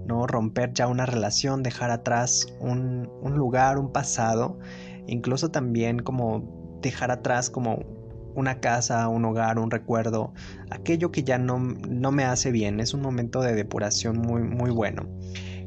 ¿no? 0.07 0.25
Romper 0.25 0.73
ya 0.73 0.87
una 0.87 1.05
relación, 1.05 1.61
dejar 1.61 1.91
atrás 1.91 2.47
un, 2.59 3.07
lugar, 3.35 3.77
un 3.77 3.91
pasado, 3.91 4.57
incluso 5.05 5.51
también 5.51 5.99
como 5.99 6.79
dejar 6.81 7.11
atrás 7.11 7.51
como 7.51 8.01
una 8.35 8.59
casa, 8.59 9.07
un 9.07 9.25
hogar, 9.25 9.59
un 9.59 9.71
recuerdo, 9.71 10.33
aquello 10.69 11.11
que 11.11 11.23
ya 11.23 11.37
no, 11.37 11.59
no, 11.59 12.11
me 12.11 12.23
hace 12.23 12.51
bien. 12.51 12.79
Es 12.79 12.93
un 12.93 13.01
momento 13.01 13.41
de 13.41 13.53
depuración 13.53 14.17
muy, 14.17 14.43
muy 14.43 14.71
bueno. 14.71 15.07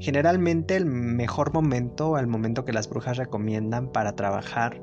Generalmente 0.00 0.76
el 0.76 0.86
mejor 0.86 1.52
momento, 1.52 2.18
el 2.18 2.26
momento 2.26 2.64
que 2.64 2.72
las 2.72 2.88
brujas 2.88 3.16
recomiendan 3.16 3.90
para 3.92 4.14
trabajar 4.14 4.82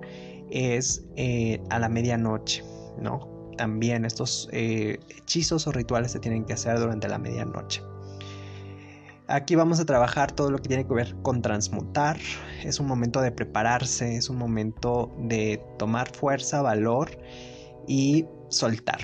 es 0.50 1.06
eh, 1.16 1.62
a 1.70 1.80
la 1.80 1.90
medianoche, 1.90 2.64
¿no? 3.00 3.52
También 3.58 4.06
estos 4.06 4.50
eh, 4.52 5.00
hechizos 5.10 5.68
o 5.68 5.72
rituales 5.72 6.12
se 6.12 6.20
tienen 6.20 6.46
que 6.46 6.54
hacer 6.54 6.80
durante 6.80 7.08
la 7.08 7.20
medianoche. 7.20 7.82
Aquí 9.28 9.56
vamos 9.56 9.80
a 9.80 9.86
trabajar 9.86 10.32
todo 10.32 10.52
lo 10.52 10.58
que 10.58 10.68
tiene 10.68 10.86
que 10.86 10.94
ver 10.94 11.16
con 11.22 11.42
transmutar. 11.42 12.18
Es 12.64 12.80
un 12.80 12.88
momento 12.88 13.22
de 13.22 13.32
prepararse, 13.32 14.18
es 14.18 14.30
un 14.30 14.38
momento 14.38 15.16
de 15.18 15.64
tomar 15.78 16.10
fuerza, 16.14 16.62
valor 16.62 17.12
y 17.88 18.26
soltar, 18.50 19.00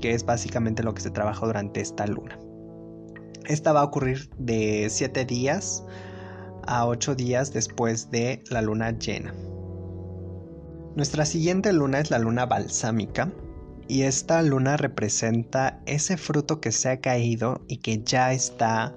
que 0.00 0.12
es 0.12 0.24
básicamente 0.24 0.82
lo 0.82 0.94
que 0.94 1.02
se 1.02 1.10
trabaja 1.10 1.46
durante 1.46 1.80
esta 1.80 2.06
luna. 2.06 2.38
Esta 3.46 3.72
va 3.72 3.80
a 3.80 3.84
ocurrir 3.84 4.30
de 4.38 4.88
7 4.88 5.24
días 5.24 5.84
a 6.66 6.86
8 6.86 7.14
días 7.14 7.52
después 7.52 8.10
de 8.10 8.42
la 8.50 8.62
luna 8.62 8.96
llena. 8.98 9.34
Nuestra 10.94 11.24
siguiente 11.24 11.72
luna 11.72 12.00
es 12.00 12.10
la 12.10 12.18
luna 12.18 12.46
balsámica 12.46 13.32
y 13.88 14.02
esta 14.02 14.42
luna 14.42 14.76
representa 14.76 15.80
ese 15.86 16.16
fruto 16.16 16.60
que 16.60 16.70
se 16.70 16.90
ha 16.90 17.00
caído 17.00 17.62
y 17.66 17.78
que 17.78 18.02
ya 18.04 18.32
está 18.32 18.94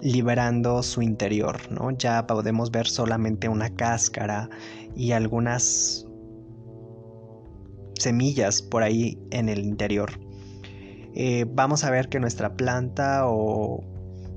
liberando 0.00 0.82
su 0.82 1.02
interior, 1.02 1.70
¿no? 1.70 1.90
Ya 1.92 2.26
podemos 2.26 2.70
ver 2.70 2.88
solamente 2.88 3.48
una 3.48 3.70
cáscara 3.70 4.48
y 4.96 5.12
algunas 5.12 6.06
semillas 8.02 8.62
por 8.62 8.82
ahí 8.82 9.18
en 9.30 9.48
el 9.48 9.60
interior. 9.60 10.12
Eh, 11.14 11.46
vamos 11.48 11.84
a 11.84 11.90
ver 11.90 12.08
que 12.08 12.20
nuestra 12.20 12.56
planta 12.56 13.26
o, 13.26 13.84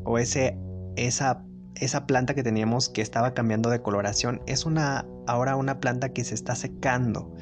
o 0.03 0.17
ese, 0.17 0.57
esa, 0.95 1.43
esa 1.75 2.05
planta 2.05 2.33
que 2.33 2.43
teníamos 2.43 2.89
que 2.89 3.01
estaba 3.01 3.33
cambiando 3.33 3.69
de 3.69 3.81
coloración 3.81 4.41
es 4.45 4.65
una 4.65 5.05
ahora 5.27 5.55
una 5.55 5.79
planta 5.79 6.09
que 6.09 6.23
se 6.23 6.35
está 6.35 6.55
secando, 6.55 7.33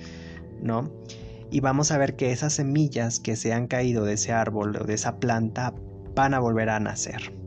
¿no? 0.62 0.92
Y 1.52 1.60
vamos 1.60 1.92
a 1.92 1.98
ver 1.98 2.16
que 2.16 2.32
esas 2.32 2.54
semillas 2.54 3.20
que 3.20 3.36
se 3.36 3.54
han 3.54 3.68
caído 3.68 4.06
de 4.06 4.14
ese 4.14 4.32
árbol 4.32 4.76
o 4.76 4.86
de 4.86 4.94
esa 4.94 5.20
planta 5.20 5.74
van 6.16 6.34
a 6.34 6.40
volver 6.40 6.70
a 6.70 6.80
nacer. 6.80 7.43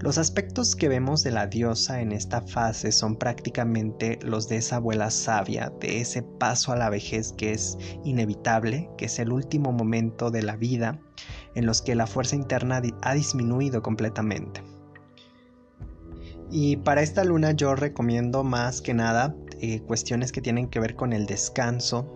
Los 0.00 0.16
aspectos 0.16 0.76
que 0.76 0.88
vemos 0.88 1.24
de 1.24 1.32
la 1.32 1.48
diosa 1.48 2.00
en 2.00 2.12
esta 2.12 2.40
fase 2.40 2.92
son 2.92 3.16
prácticamente 3.16 4.20
los 4.22 4.48
de 4.48 4.58
esa 4.58 4.76
abuela 4.76 5.10
sabia, 5.10 5.72
de 5.80 6.00
ese 6.00 6.22
paso 6.22 6.70
a 6.70 6.76
la 6.76 6.88
vejez 6.88 7.32
que 7.32 7.50
es 7.50 7.76
inevitable, 8.04 8.88
que 8.96 9.06
es 9.06 9.18
el 9.18 9.32
último 9.32 9.72
momento 9.72 10.30
de 10.30 10.42
la 10.42 10.54
vida 10.54 11.00
en 11.56 11.66
los 11.66 11.82
que 11.82 11.96
la 11.96 12.06
fuerza 12.06 12.36
interna 12.36 12.80
ha 13.02 13.14
disminuido 13.14 13.82
completamente. 13.82 14.62
Y 16.48 16.76
para 16.76 17.02
esta 17.02 17.24
luna 17.24 17.50
yo 17.50 17.74
recomiendo 17.74 18.44
más 18.44 18.80
que 18.80 18.94
nada 18.94 19.34
eh, 19.60 19.80
cuestiones 19.80 20.30
que 20.30 20.40
tienen 20.40 20.68
que 20.68 20.78
ver 20.78 20.94
con 20.94 21.12
el 21.12 21.26
descanso, 21.26 22.06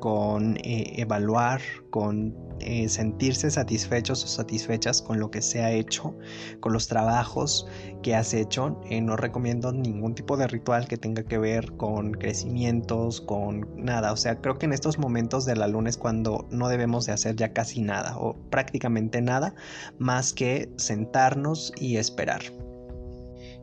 con 0.00 0.58
eh, 0.58 1.00
evaluar, 1.00 1.62
con 1.88 2.36
eh, 2.62 2.88
sentirse 2.88 3.50
satisfechos 3.50 4.24
o 4.24 4.26
satisfechas 4.26 5.02
con 5.02 5.18
lo 5.18 5.30
que 5.30 5.42
se 5.42 5.62
ha 5.62 5.70
hecho, 5.70 6.16
con 6.60 6.72
los 6.72 6.88
trabajos 6.88 7.66
que 8.02 8.14
has 8.14 8.34
hecho. 8.34 8.80
Eh, 8.90 9.00
no 9.00 9.16
recomiendo 9.16 9.72
ningún 9.72 10.14
tipo 10.14 10.36
de 10.36 10.46
ritual 10.46 10.86
que 10.88 10.96
tenga 10.96 11.22
que 11.24 11.38
ver 11.38 11.72
con 11.76 12.12
crecimientos, 12.12 13.20
con 13.20 13.68
nada. 13.76 14.12
O 14.12 14.16
sea, 14.16 14.40
creo 14.40 14.58
que 14.58 14.66
en 14.66 14.72
estos 14.72 14.98
momentos 14.98 15.44
de 15.44 15.56
la 15.56 15.68
luna 15.68 15.90
es 15.90 15.96
cuando 15.96 16.46
no 16.50 16.68
debemos 16.68 17.06
de 17.06 17.12
hacer 17.12 17.36
ya 17.36 17.52
casi 17.52 17.80
nada 17.80 18.16
o 18.18 18.36
prácticamente 18.50 19.20
nada 19.20 19.54
más 19.98 20.32
que 20.32 20.72
sentarnos 20.76 21.72
y 21.78 21.96
esperar. 21.96 22.42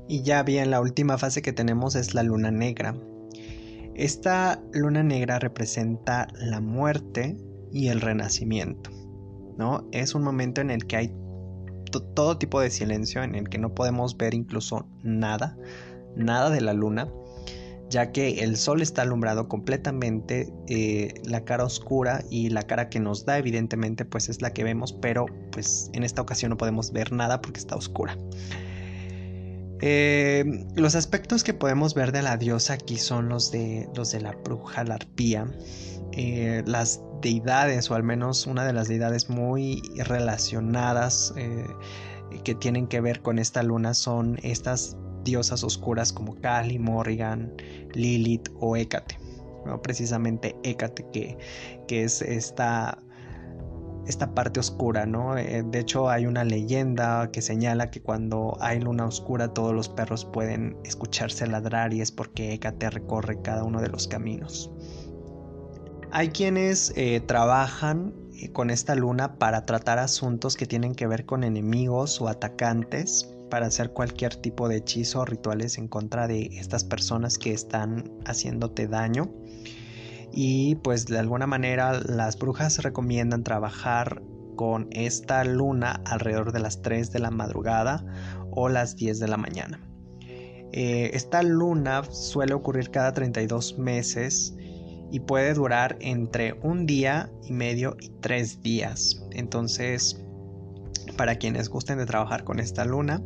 Y 0.07 0.23
ya 0.23 0.41
bien, 0.43 0.71
la 0.71 0.81
última 0.81 1.17
fase 1.17 1.41
que 1.41 1.53
tenemos 1.53 1.95
es 1.95 2.15
la 2.15 2.23
luna 2.23 2.49
negra. 2.49 2.95
Esta 3.93 4.63
luna 4.71 5.03
negra 5.03 5.39
representa 5.39 6.27
la 6.39 6.61
muerte 6.61 7.37
y 7.71 7.87
el 7.87 8.01
renacimiento, 8.01 8.89
¿no? 9.57 9.87
Es 9.91 10.15
un 10.15 10.23
momento 10.23 10.61
en 10.61 10.71
el 10.71 10.85
que 10.85 10.97
hay 10.97 11.13
todo 11.91 12.37
tipo 12.37 12.59
de 12.61 12.69
silencio, 12.69 13.23
en 13.23 13.35
el 13.35 13.49
que 13.49 13.57
no 13.57 13.73
podemos 13.73 14.15
ver 14.17 14.33
incluso 14.33 14.87
nada, 15.03 15.57
nada 16.15 16.49
de 16.49 16.61
la 16.61 16.73
luna, 16.73 17.11
ya 17.89 18.11
que 18.11 18.41
el 18.43 18.55
sol 18.55 18.81
está 18.81 19.01
alumbrado 19.01 19.47
completamente, 19.47 20.53
eh, 20.67 21.13
la 21.25 21.43
cara 21.43 21.63
oscura 21.63 22.23
y 22.29 22.49
la 22.49 22.63
cara 22.63 22.89
que 22.89 22.99
nos 22.99 23.25
da 23.25 23.39
evidentemente 23.39 24.05
pues 24.05 24.29
es 24.29 24.41
la 24.41 24.53
que 24.53 24.63
vemos, 24.63 24.93
pero 24.93 25.25
pues 25.51 25.89
en 25.93 26.03
esta 26.03 26.21
ocasión 26.21 26.51
no 26.51 26.57
podemos 26.57 26.91
ver 26.91 27.11
nada 27.11 27.41
porque 27.41 27.59
está 27.59 27.75
oscura. 27.75 28.17
Eh, 29.81 30.65
los 30.75 30.95
aspectos 30.95 31.43
que 31.43 31.53
podemos 31.53 31.93
ver 31.93 32.11
de 32.11 32.21
la 32.21 32.37
diosa 32.37 32.73
aquí 32.73 32.97
son 32.97 33.29
los 33.29 33.51
de, 33.51 33.89
los 33.95 34.11
de 34.11 34.21
la 34.21 34.33
bruja, 34.33 34.83
la 34.83 34.95
arpía. 34.95 35.47
Eh, 36.11 36.63
las 36.65 37.01
deidades, 37.21 37.89
o 37.91 37.95
al 37.95 38.03
menos 38.03 38.47
una 38.47 38.65
de 38.65 38.73
las 38.73 38.87
deidades 38.87 39.29
muy 39.29 39.81
relacionadas 39.97 41.33
eh, 41.37 41.65
que 42.43 42.55
tienen 42.55 42.87
que 42.87 42.99
ver 43.01 43.21
con 43.21 43.39
esta 43.39 43.63
luna, 43.63 43.93
son 43.93 44.37
estas 44.43 44.97
diosas 45.23 45.63
oscuras 45.63 46.11
como 46.11 46.35
Kali, 46.35 46.79
Morrigan, 46.79 47.53
Lilith 47.93 48.49
o 48.59 48.75
Hécate. 48.75 49.17
Precisamente 49.83 50.55
Hécate, 50.63 51.05
que, 51.11 51.37
que 51.87 52.03
es 52.03 52.21
esta 52.21 52.97
esta 54.09 54.33
parte 54.33 54.59
oscura, 54.59 55.05
¿no? 55.05 55.37
Eh, 55.37 55.63
de 55.63 55.79
hecho 55.79 56.09
hay 56.09 56.25
una 56.25 56.43
leyenda 56.43 57.29
que 57.31 57.41
señala 57.43 57.91
que 57.91 58.01
cuando 58.01 58.57
hay 58.59 58.79
luna 58.79 59.05
oscura 59.05 59.53
todos 59.53 59.73
los 59.73 59.87
perros 59.87 60.25
pueden 60.25 60.77
escucharse 60.83 61.45
ladrar 61.45 61.93
y 61.93 62.01
es 62.01 62.11
porque 62.11 62.53
Hécate 62.53 62.89
recorre 62.89 63.41
cada 63.43 63.63
uno 63.63 63.81
de 63.81 63.89
los 63.89 64.07
caminos. 64.07 64.71
Hay 66.11 66.29
quienes 66.29 66.91
eh, 66.95 67.21
trabajan 67.21 68.15
eh, 68.33 68.51
con 68.51 68.71
esta 68.71 68.95
luna 68.95 69.37
para 69.37 69.67
tratar 69.67 69.99
asuntos 69.99 70.57
que 70.57 70.65
tienen 70.65 70.95
que 70.95 71.05
ver 71.05 71.27
con 71.27 71.43
enemigos 71.43 72.19
o 72.19 72.27
atacantes, 72.27 73.29
para 73.51 73.67
hacer 73.67 73.91
cualquier 73.93 74.35
tipo 74.35 74.69
de 74.69 74.77
hechizo 74.77 75.21
o 75.21 75.25
rituales 75.25 75.77
en 75.77 75.87
contra 75.87 76.27
de 76.27 76.49
estas 76.53 76.83
personas 76.83 77.37
que 77.37 77.51
están 77.51 78.11
haciéndote 78.25 78.87
daño 78.87 79.31
y 80.31 80.75
pues 80.75 81.05
de 81.05 81.19
alguna 81.19 81.47
manera 81.47 81.99
las 81.99 82.37
brujas 82.37 82.81
recomiendan 82.83 83.43
trabajar 83.43 84.21
con 84.55 84.87
esta 84.91 85.43
luna 85.43 86.01
alrededor 86.05 86.51
de 86.51 86.59
las 86.59 86.81
3 86.81 87.11
de 87.11 87.19
la 87.19 87.31
madrugada 87.31 88.05
o 88.51 88.69
las 88.69 88.95
10 88.95 89.19
de 89.19 89.27
la 89.27 89.37
mañana. 89.37 89.81
Eh, 90.71 91.11
esta 91.13 91.41
luna 91.41 92.03
suele 92.03 92.53
ocurrir 92.53 92.91
cada 92.91 93.13
32 93.13 93.77
meses 93.79 94.55
y 95.11 95.21
puede 95.21 95.53
durar 95.53 95.97
entre 95.99 96.53
un 96.61 96.85
día 96.85 97.31
y 97.43 97.53
medio 97.53 97.97
y 97.99 98.09
tres 98.21 98.61
días. 98.61 99.25
Entonces, 99.31 100.21
para 101.17 101.35
quienes 101.35 101.69
gusten 101.69 101.97
de 101.97 102.05
trabajar 102.05 102.43
con 102.43 102.59
esta 102.59 102.85
luna, 102.85 103.21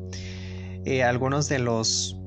eh, 0.85 1.03
algunos 1.03 1.49
de 1.49 1.59
los 1.59 2.17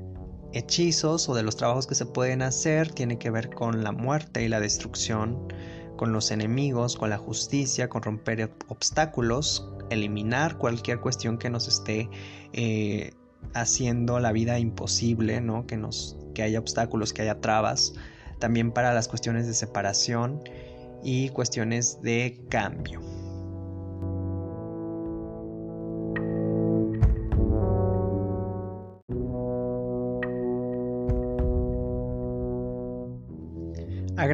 hechizos 0.53 1.27
o 1.29 1.35
de 1.35 1.43
los 1.43 1.57
trabajos 1.57 1.87
que 1.87 1.95
se 1.95 2.05
pueden 2.05 2.41
hacer 2.41 2.91
tienen 2.91 3.17
que 3.17 3.29
ver 3.29 3.49
con 3.49 3.83
la 3.83 3.91
muerte 3.91 4.43
y 4.43 4.47
la 4.47 4.59
destrucción, 4.59 5.51
con 5.97 6.13
los 6.13 6.31
enemigos, 6.31 6.95
con 6.95 7.09
la 7.09 7.17
justicia, 7.17 7.89
con 7.89 8.03
romper 8.03 8.51
obstáculos, 8.67 9.69
eliminar 9.89 10.57
cualquier 10.57 10.99
cuestión 10.99 11.37
que 11.37 11.49
nos 11.49 11.67
esté 11.67 12.09
eh, 12.53 13.11
haciendo 13.53 14.19
la 14.19 14.31
vida 14.31 14.59
imposible, 14.59 15.41
¿no? 15.41 15.65
Que 15.65 15.77
nos 15.77 16.17
que 16.33 16.43
haya 16.43 16.59
obstáculos, 16.59 17.13
que 17.13 17.23
haya 17.23 17.41
trabas, 17.41 17.93
también 18.39 18.71
para 18.71 18.93
las 18.93 19.07
cuestiones 19.07 19.47
de 19.47 19.53
separación 19.53 20.43
y 21.03 21.29
cuestiones 21.29 22.01
de 22.01 22.39
cambio. 22.49 23.01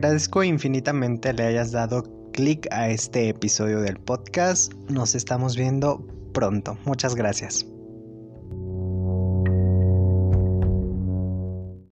Agradezco 0.03 0.43
infinitamente 0.43 1.31
le 1.31 1.43
hayas 1.45 1.71
dado 1.71 2.03
clic 2.33 2.67
a 2.71 2.89
este 2.89 3.29
episodio 3.29 3.79
del 3.79 3.97
podcast. 3.97 4.73
Nos 4.89 5.15
estamos 5.15 5.55
viendo 5.55 6.05
pronto. 6.33 6.77
Muchas 6.83 7.15
gracias. 7.15 7.65